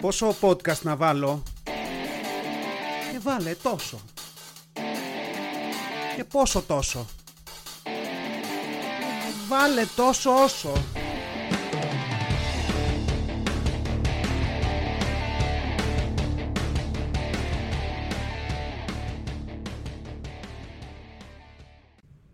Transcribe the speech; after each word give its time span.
Πόσο 0.00 0.34
podcast 0.40 0.82
να 0.82 0.96
βάλω; 0.96 1.42
Και 3.12 3.18
βάλε 3.22 3.54
τόσο. 3.62 4.00
Και 6.16 6.24
πόσο 6.24 6.62
τόσο. 6.62 7.06
Βάλε 9.48 9.84
τόσο 9.96 10.30
όσο. 10.42 10.72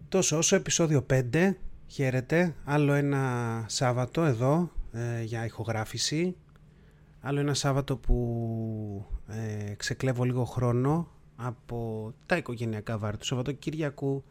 Τόσο 0.09 0.37
όσο 0.37 0.57
επεισόδιο 0.57 1.07
5. 1.33 1.55
Χαίρετε. 1.87 2.55
Άλλο 2.65 2.93
ένα 2.93 3.65
Σάββατο 3.69 4.23
εδώ 4.23 4.71
ε, 4.93 5.23
για 5.23 5.45
ηχογράφηση. 5.45 6.37
Άλλο 7.29 7.41
ένα 7.41 7.55
Σάββατο 7.55 7.97
που 7.97 9.07
ε, 9.27 9.75
ξεκλέβω 9.75 10.25
λίγο 10.25 10.45
χρόνο 10.45 11.09
από 11.37 12.13
τα 12.27 12.37
οικογενειακά 12.37 12.99
βάρη 12.99 13.17
του 13.17 13.25
Σαββατοκύριακου 13.25 14.25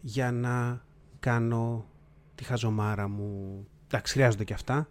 για 0.00 0.32
να 0.32 0.84
κάνω 1.20 1.86
τη 2.34 2.44
χαζομάρα 2.44 3.08
μου. 3.08 3.66
Εντάξει, 3.86 4.12
χρειάζονται 4.12 4.44
και 4.44 4.54
αυτά. 4.54 4.88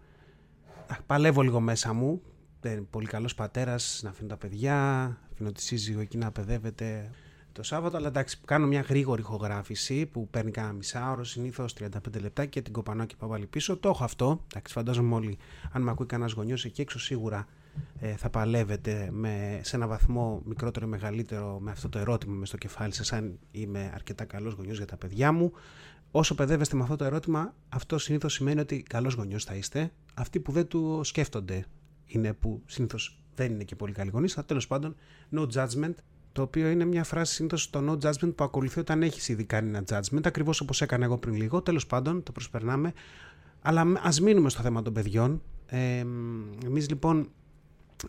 Παλεύω 1.05 1.41
λίγο 1.41 1.59
μέσα 1.59 1.93
μου. 1.93 2.21
Δεν 2.61 2.87
πολύ 2.89 3.07
καλός 3.07 3.35
πατέρας 3.35 3.99
να 4.03 4.09
αφήνω 4.09 4.27
τα 4.27 4.37
παιδιά, 4.37 5.03
αφήνω 5.31 5.51
τη 5.51 5.61
σύζυγο 5.61 5.99
εκεί 5.99 6.17
να 6.17 6.31
παιδεύεται 6.31 7.09
το 7.55 7.63
Σάββατο, 7.63 7.97
αλλά 7.97 8.07
εντάξει, 8.07 8.39
κάνω 8.45 8.67
μια 8.67 8.81
γρήγορη 8.81 9.21
ηχογράφηση 9.21 10.05
που 10.05 10.27
παίρνει 10.29 10.51
κάνα 10.51 10.71
μισάωρο, 10.71 11.23
συνήθως 11.23 11.73
35 11.79 11.89
λεπτά 12.21 12.45
και 12.45 12.61
την 12.61 12.73
κοπανώ 12.73 13.05
και 13.05 13.15
πάω 13.15 13.29
πάλι 13.29 13.45
πίσω. 13.45 13.77
Το 13.77 13.89
έχω 13.89 14.03
αυτό. 14.03 14.43
Εντάξει, 14.51 14.73
φαντάζομαι 14.73 15.15
όλοι, 15.15 15.37
αν 15.71 15.81
με 15.81 15.91
ακούει 15.91 16.05
κανένας 16.05 16.31
γονιός 16.31 16.65
εκεί 16.65 16.81
έξω, 16.81 16.99
σίγουρα 16.99 17.47
ε, 17.99 18.15
θα 18.15 18.29
παλεύετε 18.29 19.09
με, 19.11 19.59
σε 19.63 19.75
ένα 19.75 19.87
βαθμό 19.87 20.41
μικρότερο 20.45 20.85
ή 20.85 20.89
μεγαλύτερο 20.89 21.59
με 21.59 21.71
αυτό 21.71 21.89
το 21.89 21.99
ερώτημα 21.99 22.33
μες 22.33 22.47
στο 22.47 22.57
κεφάλι 22.57 22.93
σας, 22.93 23.13
αν 23.13 23.39
είμαι 23.51 23.91
αρκετά 23.93 24.25
καλός 24.25 24.53
γονιός 24.53 24.77
για 24.77 24.85
τα 24.85 24.97
παιδιά 24.97 25.31
μου. 25.31 25.51
Όσο 26.11 26.35
παιδεύεστε 26.35 26.75
με 26.75 26.83
αυτό 26.83 26.95
το 26.95 27.03
ερώτημα, 27.05 27.53
αυτό 27.69 27.97
συνήθως 27.97 28.33
σημαίνει 28.33 28.59
ότι 28.59 28.83
καλός 28.83 29.13
γονιός 29.13 29.43
θα 29.43 29.55
είστε. 29.55 29.91
Αυτοί 30.13 30.39
που 30.39 30.51
δεν 30.51 30.67
του 30.67 31.01
σκέφτονται 31.03 31.65
είναι 32.05 32.33
που 32.33 32.61
συνήθως 32.65 33.19
δεν 33.35 33.51
είναι 33.51 33.63
και 33.63 33.75
πολύ 33.75 33.93
καλοί 33.93 34.09
γονείς. 34.09 34.37
Τέλος 34.45 34.67
πάντων, 34.67 34.95
no 35.31 35.47
judgment 35.53 35.93
το 36.35 36.41
οποίο 36.41 36.69
είναι 36.69 36.85
μια 36.85 37.03
φράση 37.03 37.33
συνήθως 37.33 37.61
στο 37.61 37.83
no 37.87 38.05
judgment 38.05 38.35
που 38.35 38.43
ακολουθεί 38.43 38.79
όταν 38.79 39.03
έχεις 39.03 39.29
ήδη 39.29 39.43
κάνει 39.43 39.69
ένα 39.69 39.83
judgment, 39.89 40.25
ακριβώς 40.25 40.61
όπως 40.61 40.81
έκανα 40.81 41.05
εγώ 41.05 41.17
πριν 41.17 41.35
λίγο. 41.35 41.61
Τέλος 41.61 41.87
πάντων, 41.87 42.23
το 42.23 42.31
προσπερνάμε. 42.31 42.93
Αλλά 43.61 43.85
ας 44.01 44.21
μείνουμε 44.21 44.49
στο 44.49 44.61
θέμα 44.61 44.81
των 44.81 44.93
παιδιών. 44.93 45.41
Ε, 45.65 45.99
Εμείς 46.65 46.89
λοιπόν 46.89 47.29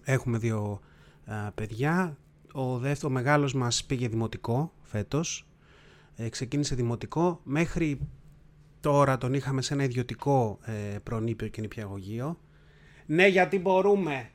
έχουμε 0.05 0.39
δύο 0.39 0.81
α, 1.25 1.53
παιδιά. 1.53 2.17
Ο 2.53 2.79
δεύτερο 2.79 3.13
μεγάλος 3.13 3.55
μας 3.55 3.85
πήγε 3.85 4.09
δημοτικό 4.09 4.73
φέτος. 4.83 5.47
Ε, 6.17 6.29
ξεκίνησε 6.29 6.75
δημοτικό. 6.75 7.41
Μέχρι 7.45 7.99
τώρα 8.81 9.19
τον 9.19 9.35
είχαμε 9.35 9.63
σε 9.63 9.75
ένα 9.75 9.85
ιδιωτικό 9.85 10.59
ε, 10.63 10.99
προνήπιο 11.03 11.49
και 11.49 11.61
νηπιαγωγείο. 11.61 12.39
Ναι, 13.07 13.27
γιατί 13.27 13.59
μπορούμε. 13.59 14.31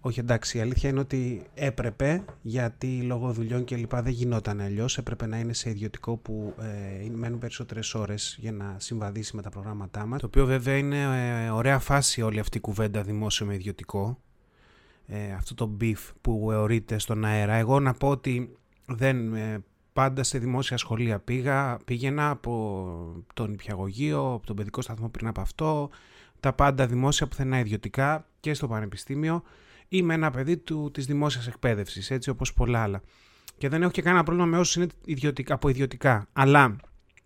Όχι 0.00 0.20
εντάξει, 0.20 0.58
η 0.58 0.60
αλήθεια 0.60 0.90
είναι 0.90 1.00
ότι 1.00 1.42
έπρεπε, 1.54 2.24
γιατί 2.42 3.02
λόγω 3.02 3.32
δουλειών 3.32 3.64
και 3.64 3.76
λοιπά 3.76 4.02
δεν 4.02 4.12
γινόταν 4.12 4.60
αλλιώς. 4.60 4.98
Έπρεπε 4.98 5.26
να 5.26 5.38
είναι 5.38 5.52
σε 5.52 5.70
ιδιωτικό 5.70 6.16
που 6.16 6.54
ε, 6.60 7.08
μένουν 7.10 7.38
περισσότερες 7.38 7.94
ώρες 7.94 8.36
για 8.40 8.52
να 8.52 8.76
συμβαδίσει 8.78 9.36
με 9.36 9.42
τα 9.42 9.50
προγράμματά 9.50 10.06
μας. 10.06 10.20
Το 10.20 10.26
οποίο 10.26 10.46
βέβαια 10.46 10.76
είναι 10.76 11.02
ε, 11.44 11.50
ωραία 11.50 11.78
φάση 11.78 12.22
όλη 12.22 12.38
αυτή 12.38 12.56
η 12.56 12.60
κουβέντα 12.60 13.02
δημόσιο 13.02 13.46
με 13.46 13.54
ιδιωτικό. 13.54 14.18
Ε, 15.06 15.32
αυτό 15.32 15.54
το 15.54 15.76
beef 15.80 16.10
που 16.20 16.52
εωρείται 16.52 16.98
στον 16.98 17.24
αέρα. 17.24 17.54
Εγώ 17.54 17.80
να 17.80 17.94
πω 17.94 18.08
ότι 18.08 18.56
δεν 18.86 19.34
ε, 19.34 19.64
πάντα 19.92 20.22
σε 20.22 20.38
δημόσια 20.38 20.76
σχολεία 20.76 21.18
πήγα, 21.18 21.78
πήγαινα 21.84 22.30
από 22.30 23.24
τον 23.34 23.52
υπηαγωγείο, 23.52 24.32
από 24.32 24.46
τον 24.46 24.56
παιδικό 24.56 24.82
σταθμό 24.82 25.08
πριν 25.08 25.26
από 25.26 25.40
αυτό, 25.40 25.90
τα 26.40 26.52
πάντα 26.52 26.86
δημόσια 26.86 27.26
πουθενά 27.26 27.58
ιδιωτικά 27.58 28.26
και 28.40 28.54
στο 28.54 28.68
πανεπιστήμιο. 28.68 29.42
Είμαι 29.92 30.14
ένα 30.14 30.30
παιδί 30.30 30.56
του, 30.56 30.90
της 30.92 31.06
δημόσιας 31.06 31.46
εκπαίδευσης, 31.46 32.10
έτσι 32.10 32.30
όπως 32.30 32.52
πολλά 32.52 32.82
άλλα. 32.82 33.02
Και 33.58 33.68
δεν 33.68 33.82
έχω 33.82 33.90
και 33.90 34.02
κανένα 34.02 34.22
πρόβλημα 34.22 34.48
με 34.48 34.58
όσους 34.58 34.74
είναι 34.76 34.86
ιδιωτικά, 35.04 35.54
από 35.54 35.68
ιδιωτικά. 35.68 36.28
Αλλά 36.32 36.76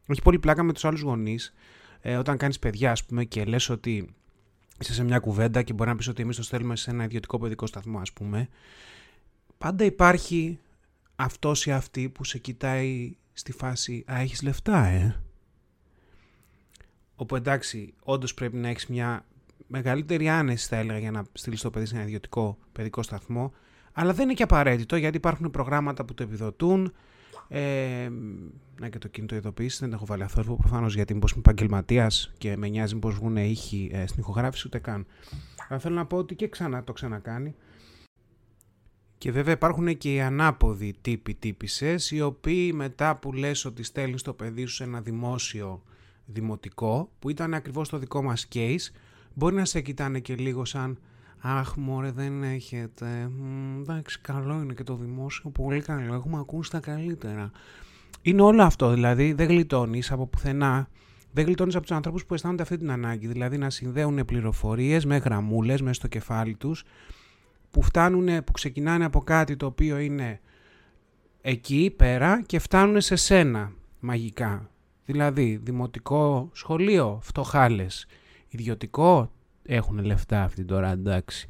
έχει 0.07 0.23
πολύ 0.23 0.39
πλάκα 0.39 0.63
με 0.63 0.73
τους 0.73 0.85
άλλους 0.85 1.01
γονείς, 1.01 1.55
ε, 2.01 2.17
όταν 2.17 2.37
κάνεις 2.37 2.59
παιδιά, 2.59 2.91
ας 2.91 3.05
πούμε, 3.05 3.25
και 3.25 3.45
λες 3.45 3.69
ότι 3.69 4.15
είσαι 4.81 4.93
σε 4.93 5.05
μια 5.05 5.19
κουβέντα 5.19 5.63
και 5.63 5.73
μπορεί 5.73 5.91
να 5.91 5.97
πεις 5.97 6.09
ότι 6.09 6.23
εμείς 6.23 6.37
το 6.37 6.43
στέλνουμε 6.43 6.77
σε 6.77 6.91
ένα 6.91 7.05
ιδιωτικό 7.05 7.39
παιδικό 7.39 7.67
σταθμό, 7.67 7.99
ας 7.99 8.13
πούμε. 8.13 8.49
Πάντα 9.59 9.85
υπάρχει 9.85 10.59
αυτός 11.17 11.67
ή 11.67 11.73
αυτή 11.73 12.09
που 12.09 12.25
σε 12.25 12.39
κοιτάει 12.39 13.17
στη 13.33 13.53
φάση 13.53 14.05
«Α, 14.13 14.21
έχεις 14.21 14.43
λεφτά, 14.43 14.85
ε». 14.85 15.21
Όπου 17.17 17.37
εντάξει, 17.37 17.95
όντως 18.03 18.35
πρέπει 18.35 18.57
να 18.57 18.69
έχεις 18.69 18.87
μια 18.87 19.25
μεγαλύτερη 19.67 20.29
άνεση, 20.29 20.69
θα 20.69 20.77
έλεγα, 20.77 20.99
για 20.99 21.11
να 21.11 21.25
στείλεις 21.33 21.61
το 21.61 21.71
παιδί 21.71 21.87
σε 21.87 21.95
ένα 21.95 22.05
ιδιωτικό 22.05 22.59
παιδικό 22.73 23.03
σταθμό. 23.03 23.53
Αλλά 23.93 24.13
δεν 24.13 24.25
είναι 24.25 24.35
και 24.35 24.43
απαραίτητο 24.43 24.97
γιατί 24.97 25.17
υπάρχουν 25.17 25.51
προγράμματα 25.51 26.05
που 26.05 26.15
το 26.15 26.23
επιδοτούν. 26.23 26.93
Ε, 27.49 28.09
να 28.81 28.89
και 28.89 28.99
το 28.99 29.09
κινητό 29.09 29.35
ειδοποίησης, 29.35 29.81
δεν 29.81 29.93
έχω 29.93 30.07
βάλει 30.07 30.23
αθόρυβο 30.23 30.57
προφανώς 30.57 30.95
γιατί 30.95 31.15
μήπως 31.15 31.31
είμαι 31.31 31.41
επαγγελματίας 31.41 32.33
και 32.39 32.57
με 32.57 32.69
νοιάζει 32.69 32.95
μήπως 32.95 33.15
βγουν 33.15 33.37
ήχοι 33.37 33.91
ε, 33.93 34.07
στην 34.07 34.21
ηχογράφηση, 34.21 34.63
ούτε 34.67 34.79
καν. 34.79 35.07
Αλλά 35.69 35.81
θέλω 35.81 35.95
να 35.95 36.07
πω 36.07 36.17
ότι 36.17 36.35
και 36.35 36.49
ξανά 36.49 36.85
το 36.85 36.93
ξανακάνει. 36.93 37.55
Και 39.19 39.33
βέβαια 39.33 39.53
υπάρχουν 39.53 39.97
και 39.97 40.15
οι 40.15 40.21
ανάποδοι 40.21 40.95
τύποι 41.01 41.35
τύπησες, 41.35 42.11
οι 42.11 42.21
οποίοι 42.21 42.73
μετά 42.75 43.17
που 43.17 43.33
λες 43.33 43.65
ότι 43.65 43.83
στέλνεις 43.83 44.23
το 44.23 44.33
παιδί 44.33 44.65
σου 44.65 44.75
σε 44.75 44.85
ένα 44.85 45.01
δημόσιο 45.01 45.83
δημοτικό, 46.27 47.11
που 47.19 47.31
ήταν 47.31 47.55
ακριβώς 47.55 47.89
το 47.89 47.99
δικό 47.99 48.23
μας 48.23 48.49
case, 48.55 48.91
μπορεί 49.34 49.55
να 49.55 49.65
σε 49.65 49.81
κοιτάνε 49.81 50.19
και 50.19 50.34
λίγο 50.34 50.65
σαν 50.65 50.99
«Αχ 51.41 51.77
μωρέ 51.77 52.11
δεν 52.11 52.43
έχετε, 52.43 53.31
εντάξει 53.81 54.21
καλό 54.21 54.61
είναι 54.62 54.75
και 54.75 54.83
το 54.83 54.97
δημόσιο, 54.97 55.50
πολύ 55.50 55.81
καλό, 55.81 56.15
έχουμε 56.15 56.39
ακούσει 56.39 56.71
τα 56.71 56.81
καλύτερα». 56.81 57.50
Είναι 58.22 58.43
όλο 58.43 58.62
αυτό, 58.62 58.91
δηλαδή 58.91 59.33
δεν 59.33 59.47
γλιτώνεις 59.47 60.11
από 60.11 60.27
πουθενά, 60.27 60.89
δεν 61.33 61.45
γλιτώνεις 61.45 61.75
από 61.75 61.87
τους 61.87 61.97
ανθρώπους 61.97 62.27
που 62.27 62.34
αισθάνονται 62.34 62.62
αυτή 62.62 62.78
την 62.78 62.91
ανάγκη, 62.91 63.27
δηλαδή 63.27 63.59
να 63.59 63.71
συνδέουν 63.71 64.25
πληροφορίες 64.25 65.05
με 65.05 65.17
γραμμούλες 65.17 65.81
μέσα 65.81 65.95
στο 65.95 66.09
κεφάλι 66.09 66.55
τους, 66.55 66.84
που, 67.71 67.83
φτάνουν, 67.83 68.45
που 68.45 68.53
ξεκινάνε 68.53 69.05
από 69.05 69.21
κάτι 69.21 69.56
το 69.56 69.66
οποίο 69.66 69.99
είναι 69.99 70.41
εκεί 71.41 71.95
πέρα 71.97 72.43
και 72.43 72.59
φτάνουν 72.59 73.01
σε 73.01 73.16
σένα 73.16 73.72
μαγικά. 74.01 74.71
Δηλαδή, 75.05 75.61
δημοτικό 75.62 76.51
σχολείο, 76.53 77.19
φτωχάλες. 77.22 78.06
Ιδιωτικό, 78.59 79.31
έχουν 79.62 80.04
λεφτά 80.04 80.42
αυτή 80.42 80.65
τώρα, 80.65 80.91
εντάξει. 80.91 81.48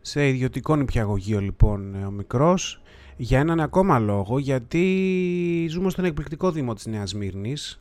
Σε 0.00 0.28
ιδιωτικό 0.28 0.76
νηπιαγωγείο 0.76 1.40
λοιπόν 1.40 2.04
ο 2.04 2.10
μικρός, 2.10 2.82
για 3.16 3.38
έναν 3.38 3.60
ακόμα 3.60 3.98
λόγο, 3.98 4.38
γιατί 4.38 5.66
ζούμε 5.70 5.90
στον 5.90 6.04
εκπληκτικό 6.04 6.50
δήμο 6.50 6.74
της 6.74 6.86
Νέας 6.86 7.14
Μύρνης, 7.14 7.80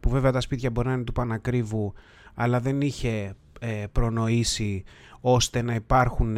που 0.00 0.08
βέβαια 0.08 0.32
τα 0.32 0.40
σπίτια 0.40 0.70
μπορεί 0.70 0.88
να 0.88 0.94
είναι 0.94 1.04
του 1.04 1.12
Πανακρίβου, 1.12 1.92
αλλά 2.34 2.60
δεν 2.60 2.80
είχε 2.80 3.34
ε, 3.60 3.84
προνοήσει 3.92 4.84
ώστε 5.20 5.62
να 5.62 5.74
υπάρχουν 5.74 6.36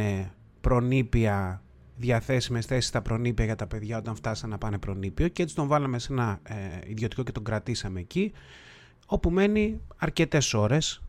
προνήπια 0.60 1.62
διαθέσιμες 1.96 2.66
θέσεις 2.66 2.88
στα 2.88 3.02
προνήπια 3.02 3.44
για 3.44 3.56
τα 3.56 3.66
παιδιά 3.66 3.98
όταν 3.98 4.14
φτάσαν 4.14 4.50
να 4.50 4.58
πάνε 4.58 4.78
προνήπιο 4.78 5.28
και 5.28 5.42
έτσι 5.42 5.54
τον 5.54 5.66
βάλαμε 5.66 5.98
σε 5.98 6.12
ένα 6.12 6.40
ε, 6.42 6.54
ιδιωτικό 6.86 7.22
και 7.22 7.32
τον 7.32 7.44
κρατήσαμε 7.44 8.00
εκεί 8.00 8.32
όπου 9.06 9.30
μένει 9.30 9.80
αρκετές 9.96 10.54
ώρες. 10.54 11.00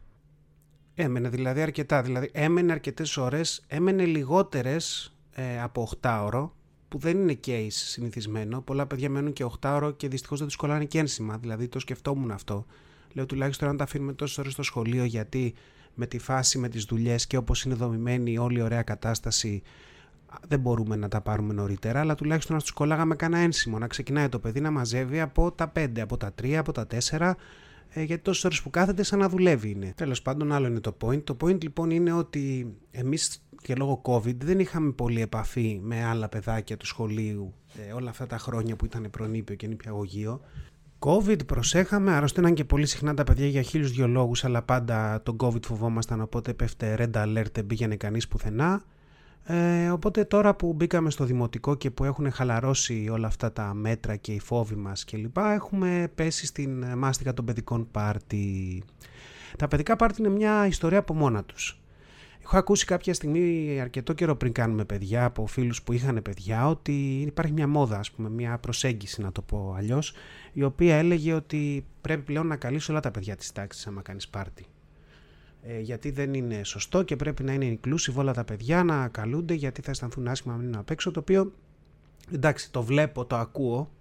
Έμενε 0.99 1.29
δηλαδή 1.29 1.61
αρκετά, 1.61 2.01
δηλαδή 2.01 2.29
έμενε 2.33 2.71
αρκετές 2.71 3.17
ώρες, 3.17 3.63
έμενε 3.67 4.05
λιγότερες 4.05 5.13
ε, 5.31 5.61
από 5.61 5.89
8 6.01 6.19
ώρο 6.23 6.55
που 6.87 6.97
δεν 6.97 7.17
είναι 7.17 7.39
case 7.45 7.67
συνηθισμένο. 7.69 8.61
Πολλά 8.61 8.87
παιδιά 8.87 9.09
μένουν 9.09 9.33
και 9.33 9.45
8 9.61 9.71
ώρο 9.75 9.91
και 9.91 10.07
δυστυχώς 10.07 10.37
δεν 10.37 10.47
τους 10.47 10.55
κολλάνε 10.55 10.85
και 10.85 10.99
ένσημα. 10.99 11.37
Δηλαδή 11.37 11.67
το 11.67 11.79
σκεφτόμουν 11.79 12.31
αυτό. 12.31 12.65
Λέω 13.13 13.25
τουλάχιστον 13.25 13.69
αν 13.69 13.77
τα 13.77 13.83
αφήνουμε 13.83 14.13
τόσες 14.13 14.37
ώρες 14.37 14.51
στο 14.51 14.63
σχολείο 14.63 15.03
γιατί 15.03 15.53
με 15.93 16.07
τη 16.07 16.19
φάση, 16.19 16.57
με 16.57 16.69
τις 16.69 16.83
δουλειές 16.83 17.27
και 17.27 17.37
όπως 17.37 17.63
είναι 17.63 17.75
δομημένη 17.75 18.31
η 18.31 18.37
όλη 18.37 18.61
ωραία 18.61 18.81
κατάσταση 18.81 19.61
δεν 20.47 20.59
μπορούμε 20.59 20.95
να 20.95 21.07
τα 21.07 21.21
πάρουμε 21.21 21.53
νωρίτερα, 21.53 21.99
αλλά 21.99 22.15
τουλάχιστον 22.15 22.55
να 22.55 22.61
τους 22.61 22.71
κολλάγαμε 22.71 23.15
κανένα 23.15 23.43
ένσημο, 23.43 23.77
να 23.77 23.87
ξεκινάει 23.87 24.29
το 24.29 24.39
παιδί 24.39 24.61
να 24.61 24.71
μαζεύει 24.71 25.19
από 25.19 25.51
τα 25.51 25.71
5, 25.75 25.99
από 25.99 26.17
τα 26.17 26.33
3, 26.41 26.53
από 26.53 26.71
τα 26.71 26.87
4, 26.87 27.19
ε, 27.19 27.33
γιατί 28.03 28.21
τόσες 28.21 28.43
ώρες 28.43 28.61
που 28.61 28.69
κάθεται 28.69 29.03
σαν 29.03 29.19
να 29.19 29.29
δουλεύει 29.29 29.69
είναι. 29.69 29.93
Τέλος 29.95 30.21
πάντων, 30.21 30.51
άλλο 30.51 30.67
είναι 30.67 30.79
το 30.79 30.97
point. 31.01 31.23
Το 31.23 31.37
point 31.41 31.63
λοιπόν 31.63 31.89
είναι 31.89 32.13
ότι 32.13 32.75
εμείς 32.91 33.41
και 33.61 33.75
λόγω 33.75 34.01
COVID 34.05 34.35
δεν 34.35 34.59
είχαμε 34.59 34.91
πολύ 34.91 35.21
επαφή 35.21 35.79
με 35.83 36.03
άλλα 36.03 36.29
παιδάκια 36.29 36.77
του 36.77 36.85
σχολείου 36.85 37.53
ε, 37.87 37.93
όλα 37.93 38.09
αυτά 38.09 38.27
τα 38.27 38.37
χρόνια 38.37 38.75
που 38.75 38.85
ήταν 38.85 39.07
προνήπιο 39.11 39.55
και 39.55 39.67
νηπιαγωγείο. 39.67 40.41
COVID 40.99 41.45
προσέχαμε, 41.45 42.11
αρρωσταίναν 42.11 42.53
και 42.53 42.63
πολύ 42.63 42.85
συχνά 42.85 43.13
τα 43.13 43.23
παιδιά 43.23 43.47
για 43.47 43.61
χίλιους 43.61 43.91
δυο 43.91 44.07
λόγους, 44.07 44.43
αλλά 44.43 44.61
πάντα 44.61 45.21
τον 45.23 45.37
COVID 45.39 45.63
φοβόμασταν, 45.65 46.21
οπότε 46.21 46.53
πέφτε 46.53 46.95
red 46.99 47.23
alert, 47.23 47.51
δεν 47.51 47.67
πήγαινε 47.67 47.95
κανείς 47.95 48.27
πουθενά. 48.27 48.83
Ε, 49.49 49.89
οπότε 49.89 50.23
τώρα 50.23 50.55
που 50.55 50.73
μπήκαμε 50.73 51.09
στο 51.09 51.25
δημοτικό 51.25 51.75
και 51.75 51.91
που 51.91 52.03
έχουν 52.03 52.31
χαλαρώσει 52.31 53.09
όλα 53.11 53.27
αυτά 53.27 53.51
τα 53.51 53.73
μέτρα 53.73 54.15
και 54.15 54.31
οι 54.31 54.39
φόβοι 54.39 54.75
μας 54.75 55.05
κλπ. 55.05 55.37
Έχουμε 55.37 56.11
πέσει 56.15 56.45
στην 56.45 56.85
μάστιγα 56.97 57.33
των 57.33 57.45
παιδικών 57.45 57.87
πάρτι. 57.91 58.83
Τα 59.57 59.67
παιδικά 59.67 59.95
πάρτι 59.95 60.21
είναι 60.21 60.29
μια 60.29 60.67
ιστορία 60.67 60.99
από 60.99 61.13
μόνα 61.13 61.43
τους. 61.43 61.81
Έχω 62.43 62.57
ακούσει 62.57 62.85
κάποια 62.85 63.13
στιγμή 63.13 63.77
αρκετό 63.81 64.13
καιρό 64.13 64.35
πριν 64.35 64.51
κάνουμε 64.51 64.85
παιδιά 64.85 65.25
από 65.25 65.45
φίλους 65.45 65.83
που 65.83 65.93
είχαν 65.93 66.21
παιδιά 66.21 66.67
ότι 66.67 67.21
υπάρχει 67.21 67.53
μια 67.53 67.67
μόδα, 67.67 67.97
ας 67.97 68.11
πούμε, 68.11 68.29
μια 68.29 68.57
προσέγγιση 68.57 69.21
να 69.21 69.31
το 69.31 69.41
πω 69.41 69.73
αλλιώς, 69.77 70.13
η 70.53 70.63
οποία 70.63 70.95
έλεγε 70.95 71.33
ότι 71.33 71.85
πρέπει 72.01 72.21
πλέον 72.21 72.47
να 72.47 72.55
καλείς 72.55 72.89
όλα 72.89 72.99
τα 72.99 73.11
παιδιά 73.11 73.35
της 73.35 73.51
τάξης 73.51 73.87
άμα 73.87 74.01
κάνεις 74.01 74.27
πάρτι. 74.27 74.65
Ε, 75.61 75.79
γιατί 75.79 76.11
δεν 76.11 76.33
είναι 76.33 76.63
σωστό 76.63 77.03
και 77.03 77.15
πρέπει 77.15 77.43
να 77.43 77.53
είναι 77.53 77.79
inclusive 77.79 78.13
όλα 78.15 78.33
τα 78.33 78.43
παιδιά 78.43 78.83
να 78.83 79.07
καλούνται 79.07 79.53
γιατί 79.53 79.81
θα 79.81 79.91
αισθανθούν 79.91 80.27
άσχημα 80.27 80.53
να 80.53 80.59
μείνουν 80.59 80.75
απ' 80.75 80.89
έξω, 80.89 81.11
το 81.11 81.19
οποίο 81.19 81.53
εντάξει 82.31 82.71
το 82.71 82.83
βλέπω, 82.83 83.25
το 83.25 83.35
ακούω, 83.35 83.91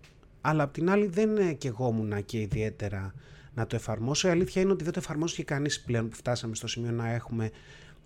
αλλά 0.41 0.63
απ' 0.63 0.73
την 0.73 0.91
άλλη 0.91 1.07
δεν 1.07 1.57
και 1.59 1.69
εγώ 1.69 2.07
και 2.25 2.41
ιδιαίτερα 2.41 3.15
να 3.55 3.67
το 3.67 3.77
εφαρμόσω. 3.77 4.29
Η 4.29 4.31
αλήθεια 4.31 4.63
είναι 4.63 4.73
ότι 4.73 4.85
δεν 4.85 4.93
το 4.93 4.99
εφαρμόζει 4.99 5.35
και 5.35 5.45
κανείς 5.45 5.81
πλέον 5.81 6.09
που 6.09 6.17
φτάσαμε 6.17 6.55
στο 6.55 6.67
σημείο 6.67 6.91
να 6.91 7.09
έχουμε 7.09 7.51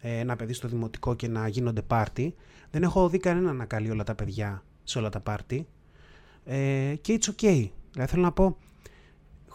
ε, 0.00 0.18
ένα 0.18 0.36
παιδί 0.36 0.52
στο 0.52 0.68
δημοτικό 0.68 1.14
και 1.14 1.28
να 1.28 1.48
γίνονται 1.48 1.82
πάρτι. 1.82 2.34
Δεν 2.70 2.82
έχω 2.82 3.08
δει 3.08 3.18
κανένα 3.18 3.52
να 3.52 3.64
καλεί 3.64 3.90
όλα 3.90 4.04
τα 4.04 4.14
παιδιά 4.14 4.64
σε 4.84 4.98
όλα 4.98 5.08
τα 5.08 5.20
πάρτι. 5.20 5.66
Ε, 6.44 6.94
και 7.00 7.18
it's 7.20 7.28
okay. 7.28 7.68
Δηλαδή 7.92 8.10
θέλω 8.10 8.22
να 8.22 8.32
πω, 8.32 8.58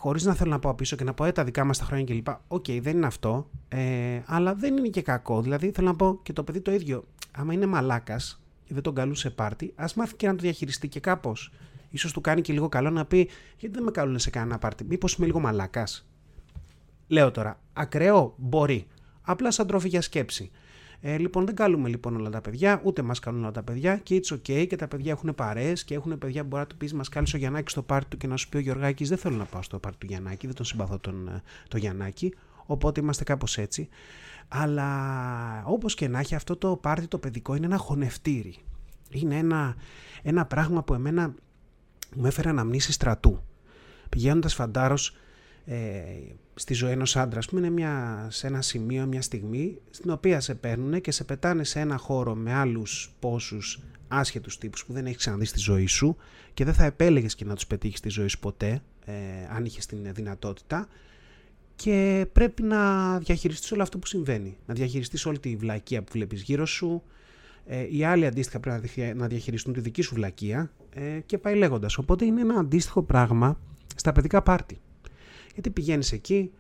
χωρίς 0.06 0.24
να 0.24 0.34
θέλω 0.34 0.52
να 0.52 0.60
πάω 0.60 0.74
πίσω 0.74 0.96
και 0.96 1.04
να 1.04 1.14
πω 1.14 1.26
ε, 1.26 1.32
τα 1.32 1.44
δικά 1.44 1.64
μας 1.64 1.78
τα 1.78 1.86
χρόνια 1.86 2.06
κλπ. 2.06 2.28
OK, 2.48 2.64
okay, 2.68 2.80
δεν 2.82 2.96
είναι 2.96 3.06
αυτό. 3.06 3.50
Ε, 3.68 4.22
αλλά 4.26 4.56
δεν 4.56 4.78
είναι 4.78 4.88
και 4.88 5.02
κακό. 5.02 5.42
Δηλαδή 5.42 5.72
θέλω 5.72 5.88
να 5.88 5.96
πω 5.96 6.20
και 6.24 6.34
το 6.34 6.44
παιδί 6.44 6.62
το 6.62 6.72
ίδιο. 6.72 7.08
Άμα 7.32 7.54
είναι 7.54 7.66
μαλάκας 7.66 8.42
και 8.64 8.74
δεν 8.74 8.84
τον 8.84 8.96
καλούν 8.96 9.16
σε 9.16 9.30
πάρτι, 9.30 9.74
ας 9.76 9.94
μάθει 9.94 10.16
και 10.16 10.28
να 10.28 10.36
το 10.36 10.42
διαχειριστεί 10.42 10.88
και 10.88 11.00
κάπως. 11.00 11.52
σω 11.98 12.12
του 12.12 12.22
κάνει 12.22 12.42
και 12.42 12.54
λίγο 12.54 12.70
καλό 12.70 12.90
να 12.90 13.06
πει: 13.06 13.30
Γιατί 13.58 13.76
δεν 13.76 13.84
με 13.84 13.92
καλούν 13.92 14.20
σε 14.20 14.30
κανένα 14.30 14.58
πάρτι, 14.58 14.84
Μήπως 14.84 15.14
είμαι 15.14 15.26
λίγο 15.26 15.40
μαλάκας; 15.40 16.08
Λέω 17.08 17.32
τώρα, 17.32 17.60
ακραίο 17.74 18.34
μπορεί 18.38 18.88
απλά 19.22 19.52
σαν 19.52 19.68
τρόφι 19.68 19.88
για 19.88 20.02
σκέψη. 20.02 20.52
Ε, 21.02 21.18
λοιπόν, 21.18 21.46
δεν 21.46 21.56
καλούμε 21.56 21.90
λοιπόν 21.90 22.16
όλα 22.16 22.30
τα 22.30 22.42
παιδιά, 22.42 22.82
ούτε 22.84 23.02
μας 23.02 23.20
καλούν 23.20 23.42
όλα 23.42 23.52
τα 23.52 23.64
παιδιά 23.64 23.98
και 23.98 24.22
it's 24.24 24.36
okay 24.36 24.68
και 24.68 24.76
τα 24.76 24.88
παιδιά 24.88 25.12
έχουν 25.12 25.36
παρέ 25.36 25.74
και 25.74 25.94
έχουν 25.96 26.18
παιδιά 26.18 26.42
που 26.42 26.48
μπορεί 26.48 26.62
να 26.62 26.68
του 26.68 26.78
πεις: 26.78 26.94
Μας 26.94 27.10
κάλεσε 27.10 27.36
ο 27.36 27.40
Γιαννάκης 27.40 27.72
στο 27.72 27.82
πάρτι 27.82 28.10
του 28.10 28.18
και 28.18 28.28
να 28.28 28.38
σου 28.38 28.50
πει 28.50 28.58
ο 28.58 28.60
Γιωργάκης: 28.60 29.10
Δεν 29.10 29.18
θέλω 29.18 29.36
να 29.36 29.46
πάω 29.46 29.62
στο 29.62 29.80
πάρτι 29.80 29.98
του 29.98 30.06
Γιαννάκη, 30.06 30.46
δεν 30.46 30.56
τον 30.56 30.66
συμπαθώ 30.66 31.00
τον, 31.00 31.28
ε, 31.28 31.42
τον 31.68 31.80
Γιαννάκη. 31.80 32.34
Οπότε 32.66 33.02
είμαστε 33.02 33.24
κάπως 33.24 33.58
έτσι. 33.58 33.90
Αλλά 34.48 35.64
όπως 35.66 35.96
και 35.96 36.08
να 36.08 36.20
έχει, 36.20 36.36
αυτό 36.36 36.56
το 36.56 36.76
πάρτι 36.76 37.08
το 37.08 37.18
παιδικό 37.18 37.56
είναι 37.56 37.66
ένα 37.66 37.78
χωνευτήρι. 37.78 38.56
Είναι 39.10 39.38
ένα, 39.38 39.76
ένα 40.24 40.46
πράγμα 40.46 40.84
που 40.84 40.94
εμένα 40.94 41.34
μου 42.16 42.26
έφερε 42.26 42.50
αναμνήσεις 42.50 42.96
στρατού. 42.96 43.40
Πηγαίνοντας 44.10 44.54
φαντάρος 44.54 45.16
ε, 45.66 46.02
στη 46.56 46.74
ζωή 46.74 46.92
ενός 46.92 47.16
άντρα, 47.16 47.40
πούμε, 47.50 47.62
είναι 47.62 47.70
μια, 47.70 48.28
σε 48.30 48.48
ένα 48.48 48.62
σημείο, 48.62 49.06
μια 49.06 49.22
στιγμή, 49.22 49.78
στην 49.90 50.10
οποία 50.10 50.40
σε 50.40 50.56
παίρνουν 50.56 51.02
και 51.02 51.12
σε 51.12 51.24
πετάνε 51.24 51.64
σε 51.64 51.80
ένα 51.80 51.98
χώρο 51.98 52.36
με 52.36 52.54
άλλους 52.54 53.16
πόσους 53.20 53.80
άσχετους 54.08 54.58
τύπους 54.58 54.86
που 54.86 54.94
δεν 54.94 55.06
έχεις 55.06 55.18
ξαναδεί 55.18 55.46
στη 55.46 55.60
ζωή 55.60 55.86
σου 55.86 56.18
και 56.54 56.66
δεν 56.66 56.74
θα 56.74 56.84
επέλεγες 56.86 57.36
και 57.36 57.46
να 57.46 57.56
τους 57.56 57.68
πετύχεις 57.68 57.98
στη 57.98 58.10
ζωή 58.10 58.28
σου 58.28 58.40
ποτέ, 58.40 58.82
ε, 59.06 59.14
αν 59.50 59.66
είχες 59.66 59.86
την 59.86 60.14
δυνατότητα 60.14 60.88
και 61.76 62.26
πρέπει 62.32 62.64
να 62.64 63.18
διαχειριστείς 63.20 63.72
όλο 63.72 63.82
αυτό 63.82 63.98
που 63.98 64.08
συμβαίνει, 64.08 64.58
να 64.66 64.74
διαχειριστείς 64.74 65.26
όλη 65.26 65.40
τη 65.40 65.56
βλακεία 65.56 66.04
που 66.04 66.12
βλέπεις 66.14 66.42
γύρω 66.42 66.66
σου, 66.66 67.04
ε, 67.66 67.88
οι 67.90 68.04
άλλοι 68.04 68.26
αντίστοιχα 68.26 68.60
πρέπει 68.60 69.14
να 69.16 69.28
διαχειριστούν 69.28 69.74
τη 69.74 69.80
δική 69.80 70.02
σου 70.02 70.16
βλακεία 70.16 70.72
ε, 70.90 71.20
και 71.26 71.38
πάει 71.38 71.56
λέγοντας. 71.56 71.98
Οπότε 71.98 72.26
είναι 72.26 72.42
ένα 72.42 72.60
αντίστοιχο 72.60 73.04
πράγμα 73.04 73.60
στα 73.96 74.12
παιδικά 74.12 74.42
πάρτι. 74.42 74.80
Γιατί 75.56 75.70
πηγαίνεις 75.70 76.12
εκεί, 76.12 76.52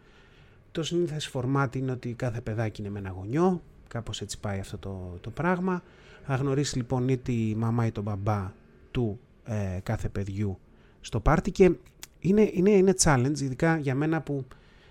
το 0.72 0.84
συνήθω 0.84 1.20
φορμάτι 1.20 1.78
είναι 1.78 1.92
ότι 1.92 2.14
κάθε 2.14 2.42
παιδάκι 2.42 2.82
είναι 2.82 2.90
με 2.90 3.00
ένα 3.00 3.10
γονιό, 3.10 3.62
κάπως 3.88 4.22
έτσι 4.22 4.40
πάει 4.40 4.60
αυτό 4.60 4.78
το, 4.78 5.18
το 5.22 5.30
πράγμα. 5.30 5.84
Θα 6.26 6.36
γνωρίσεις 6.36 6.76
λοιπόν 6.76 7.10
είτε 7.10 7.32
η 7.32 7.56
μαμά 7.56 7.86
ή 7.86 7.92
τον 7.92 8.04
μπαμπά 8.04 8.52
του 8.92 9.20
ε, 9.44 9.80
κάθε 9.84 10.10
παιδιού 10.10 10.60
στο 11.02 11.20
πάρτι 11.20 11.52
και 11.52 11.72
είναι, 12.20 12.50
είναι, 12.54 12.70
είναι 12.70 12.94
challenge, 13.04 13.40
ειδικά 13.40 13.78
για 13.78 13.96
μένα 13.96 14.22
που 14.22 14.46